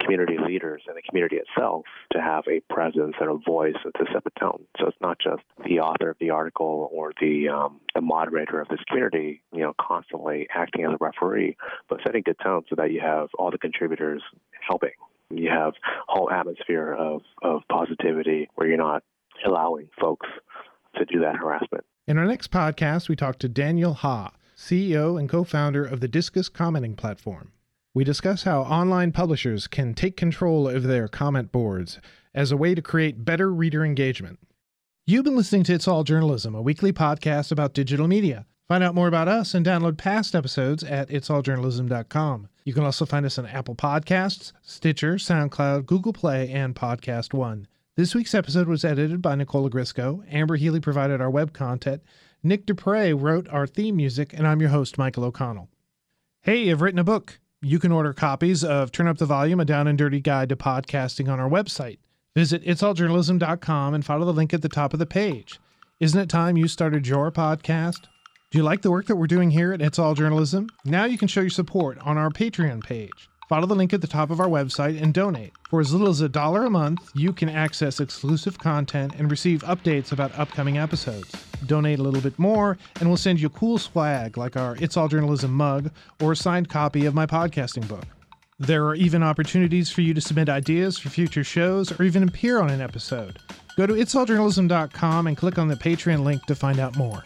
community 0.00 0.36
leaders 0.44 0.82
and 0.86 0.96
the 0.96 1.02
community 1.02 1.36
itself 1.36 1.84
to 2.12 2.20
have 2.20 2.44
a 2.48 2.60
presence 2.72 3.14
and 3.20 3.30
a 3.30 3.38
voice 3.48 3.76
to 3.84 4.04
set 4.12 4.24
the 4.24 4.30
tone. 4.38 4.64
So 4.78 4.88
it's 4.88 4.96
not 5.00 5.18
just 5.18 5.42
the 5.64 5.80
author 5.80 6.10
of 6.10 6.16
the 6.20 6.30
article 6.30 6.90
or 6.92 7.12
the 7.20 7.48
um, 7.48 7.80
the 7.94 8.00
moderator 8.00 8.60
of 8.60 8.68
this 8.68 8.80
community, 8.88 9.42
you 9.52 9.60
know, 9.60 9.72
constantly 9.80 10.48
acting 10.54 10.84
as 10.84 10.92
a 10.92 10.96
referee, 11.00 11.56
but 11.88 12.00
setting 12.04 12.22
good 12.24 12.38
tone 12.42 12.64
so 12.68 12.74
that 12.76 12.90
you 12.90 13.00
have 13.00 13.28
all 13.38 13.50
the 13.50 13.58
contributors 13.58 14.22
helping. 14.66 14.90
You 15.30 15.50
have 15.50 15.74
a 16.08 16.12
whole 16.12 16.30
atmosphere 16.30 16.92
of, 16.92 17.22
of 17.42 17.62
positivity 17.70 18.48
where 18.54 18.68
you're 18.68 18.76
not 18.76 19.02
allowing 19.44 19.88
folks 20.00 20.28
to 20.96 21.04
do 21.04 21.20
that 21.20 21.36
harassment. 21.36 21.84
In 22.06 22.18
our 22.18 22.26
next 22.26 22.50
podcast, 22.50 23.08
we 23.08 23.16
talk 23.16 23.38
to 23.38 23.48
Daniel 23.48 23.94
Ha 23.94 24.32
CEO 24.56 25.18
and 25.18 25.28
co 25.28 25.44
founder 25.44 25.84
of 25.84 26.00
the 26.00 26.08
Disqus 26.08 26.52
commenting 26.52 26.96
platform. 26.96 27.52
We 27.92 28.04
discuss 28.04 28.42
how 28.42 28.62
online 28.62 29.12
publishers 29.12 29.66
can 29.66 29.94
take 29.94 30.16
control 30.16 30.68
of 30.68 30.82
their 30.82 31.08
comment 31.08 31.52
boards 31.52 32.00
as 32.34 32.50
a 32.50 32.56
way 32.56 32.74
to 32.74 32.82
create 32.82 33.24
better 33.24 33.52
reader 33.52 33.84
engagement. 33.84 34.38
You've 35.06 35.24
been 35.24 35.36
listening 35.36 35.64
to 35.64 35.74
It's 35.74 35.86
All 35.86 36.02
Journalism, 36.02 36.54
a 36.54 36.62
weekly 36.62 36.92
podcast 36.92 37.52
about 37.52 37.74
digital 37.74 38.08
media. 38.08 38.46
Find 38.66 38.82
out 38.82 38.94
more 38.94 39.08
about 39.08 39.28
us 39.28 39.54
and 39.54 39.64
download 39.64 39.98
past 39.98 40.34
episodes 40.34 40.82
at 40.82 41.10
itsalljournalism.com. 41.10 42.48
You 42.64 42.72
can 42.72 42.84
also 42.84 43.04
find 43.04 43.26
us 43.26 43.38
on 43.38 43.46
Apple 43.46 43.74
Podcasts, 43.74 44.52
Stitcher, 44.62 45.16
SoundCloud, 45.16 45.84
Google 45.84 46.14
Play, 46.14 46.50
and 46.50 46.74
Podcast 46.74 47.34
One. 47.34 47.68
This 47.96 48.14
week's 48.14 48.34
episode 48.34 48.66
was 48.66 48.84
edited 48.84 49.20
by 49.20 49.34
Nicola 49.34 49.70
Grisco. 49.70 50.24
Amber 50.28 50.56
Healy 50.56 50.80
provided 50.80 51.20
our 51.20 51.30
web 51.30 51.52
content, 51.52 52.02
Nick 52.46 52.66
Dupre 52.66 53.14
wrote 53.14 53.48
our 53.48 53.66
theme 53.66 53.96
music, 53.96 54.34
and 54.34 54.46
I'm 54.46 54.60
your 54.60 54.68
host, 54.68 54.98
Michael 54.98 55.24
O'Connell. 55.24 55.70
Hey, 56.42 56.70
I've 56.70 56.82
written 56.82 56.98
a 56.98 57.04
book. 57.04 57.40
You 57.62 57.78
can 57.78 57.90
order 57.90 58.12
copies 58.12 58.62
of 58.62 58.92
Turn 58.92 59.08
Up 59.08 59.16
the 59.16 59.24
Volume, 59.24 59.60
a 59.60 59.64
down 59.64 59.86
and 59.86 59.96
dirty 59.96 60.20
guide 60.20 60.50
to 60.50 60.56
podcasting 60.56 61.32
on 61.32 61.40
our 61.40 61.48
website. 61.48 62.00
Visit 62.36 62.62
itsalljournalism.com 62.64 63.94
and 63.94 64.04
follow 64.04 64.26
the 64.26 64.34
link 64.34 64.52
at 64.52 64.60
the 64.60 64.68
top 64.68 64.92
of 64.92 64.98
the 64.98 65.06
page. 65.06 65.58
Isn't 66.00 66.20
it 66.20 66.28
time 66.28 66.58
you 66.58 66.68
started 66.68 67.06
your 67.06 67.32
podcast? 67.32 68.02
Do 68.50 68.58
you 68.58 68.62
like 68.62 68.82
the 68.82 68.90
work 68.90 69.06
that 69.06 69.16
we're 69.16 69.26
doing 69.26 69.50
here 69.50 69.72
at 69.72 69.80
It's 69.80 69.98
All 69.98 70.12
Journalism? 70.12 70.68
Now 70.84 71.06
you 71.06 71.16
can 71.16 71.28
show 71.28 71.40
your 71.40 71.48
support 71.48 71.96
on 72.00 72.18
our 72.18 72.28
Patreon 72.28 72.84
page. 72.84 73.30
Follow 73.48 73.66
the 73.66 73.74
link 73.74 73.92
at 73.92 74.00
the 74.00 74.06
top 74.06 74.30
of 74.30 74.40
our 74.40 74.48
website 74.48 75.00
and 75.00 75.12
donate. 75.12 75.52
For 75.68 75.80
as 75.80 75.92
little 75.92 76.08
as 76.08 76.20
a 76.20 76.28
dollar 76.28 76.64
a 76.64 76.70
month, 76.70 77.10
you 77.14 77.32
can 77.32 77.48
access 77.48 78.00
exclusive 78.00 78.58
content 78.58 79.14
and 79.18 79.30
receive 79.30 79.62
updates 79.64 80.12
about 80.12 80.38
upcoming 80.38 80.78
episodes. 80.78 81.30
Donate 81.66 81.98
a 81.98 82.02
little 82.02 82.22
bit 82.22 82.38
more, 82.38 82.78
and 83.00 83.08
we'll 83.08 83.16
send 83.16 83.40
you 83.40 83.50
cool 83.50 83.76
swag 83.76 84.38
like 84.38 84.56
our 84.56 84.76
It's 84.76 84.96
All 84.96 85.08
Journalism 85.08 85.52
mug 85.52 85.90
or 86.22 86.32
a 86.32 86.36
signed 86.36 86.68
copy 86.68 87.04
of 87.04 87.14
my 87.14 87.26
podcasting 87.26 87.86
book. 87.86 88.04
There 88.58 88.86
are 88.86 88.94
even 88.94 89.22
opportunities 89.22 89.90
for 89.90 90.00
you 90.00 90.14
to 90.14 90.20
submit 90.20 90.48
ideas 90.48 90.96
for 90.96 91.08
future 91.10 91.44
shows 91.44 91.98
or 91.98 92.04
even 92.04 92.22
appear 92.22 92.60
on 92.60 92.70
an 92.70 92.80
episode. 92.80 93.38
Go 93.76 93.86
to 93.86 93.94
itsalljournalism.com 93.94 95.26
and 95.26 95.36
click 95.36 95.58
on 95.58 95.68
the 95.68 95.74
Patreon 95.74 96.22
link 96.22 96.44
to 96.46 96.54
find 96.54 96.78
out 96.78 96.96
more. 96.96 97.24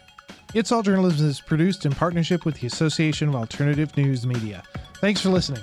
It's 0.54 0.72
All 0.72 0.82
Journalism 0.82 1.28
is 1.28 1.40
produced 1.40 1.84
in 1.84 1.92
partnership 1.92 2.46
with 2.46 2.58
the 2.58 2.66
Association 2.66 3.28
of 3.28 3.36
Alternative 3.36 3.94
News 3.98 4.26
Media. 4.26 4.62
Thanks 4.94 5.20
for 5.20 5.28
listening. 5.28 5.62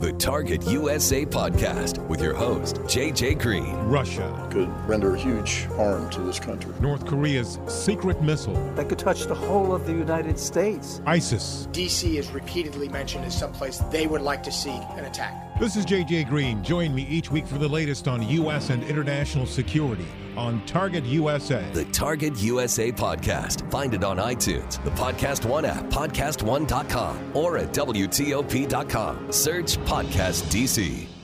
The 0.00 0.12
Target 0.12 0.66
USA 0.66 1.26
podcast 1.26 1.98
with 2.08 2.22
your 2.22 2.32
host, 2.32 2.76
JJ 2.84 3.38
Green. 3.38 3.74
Russia 3.80 4.48
could 4.50 4.70
render 4.88 5.14
huge 5.14 5.66
harm 5.76 6.08
to 6.08 6.22
this 6.22 6.40
country. 6.40 6.72
North 6.80 7.04
Korea's 7.04 7.58
secret 7.66 8.22
missile 8.22 8.54
that 8.76 8.88
could 8.88 8.98
touch 8.98 9.26
the 9.26 9.34
whole 9.34 9.74
of 9.74 9.84
the 9.84 9.92
United 9.92 10.38
States. 10.38 11.02
ISIS. 11.04 11.68
DC 11.72 12.14
is 12.14 12.30
repeatedly 12.30 12.88
mentioned 12.88 13.26
as 13.26 13.38
someplace 13.38 13.76
they 13.90 14.06
would 14.06 14.22
like 14.22 14.42
to 14.44 14.50
see 14.50 14.70
an 14.70 15.04
attack. 15.04 15.49
This 15.60 15.76
is 15.76 15.84
JJ 15.84 16.26
Green. 16.26 16.64
Join 16.64 16.94
me 16.94 17.02
each 17.02 17.30
week 17.30 17.46
for 17.46 17.58
the 17.58 17.68
latest 17.68 18.08
on 18.08 18.26
U.S. 18.26 18.70
and 18.70 18.82
international 18.82 19.44
security 19.44 20.06
on 20.34 20.64
Target 20.64 21.04
USA. 21.04 21.62
The 21.74 21.84
Target 21.84 22.38
USA 22.38 22.90
podcast. 22.90 23.70
Find 23.70 23.92
it 23.92 24.02
on 24.02 24.16
iTunes, 24.16 24.82
the 24.84 24.90
Podcast 24.92 25.44
One 25.44 25.66
app, 25.66 25.84
podcastone.com, 25.90 27.36
or 27.36 27.58
at 27.58 27.74
WTOP.com. 27.74 29.30
Search 29.30 29.76
Podcast 29.80 30.44
DC. 30.44 31.19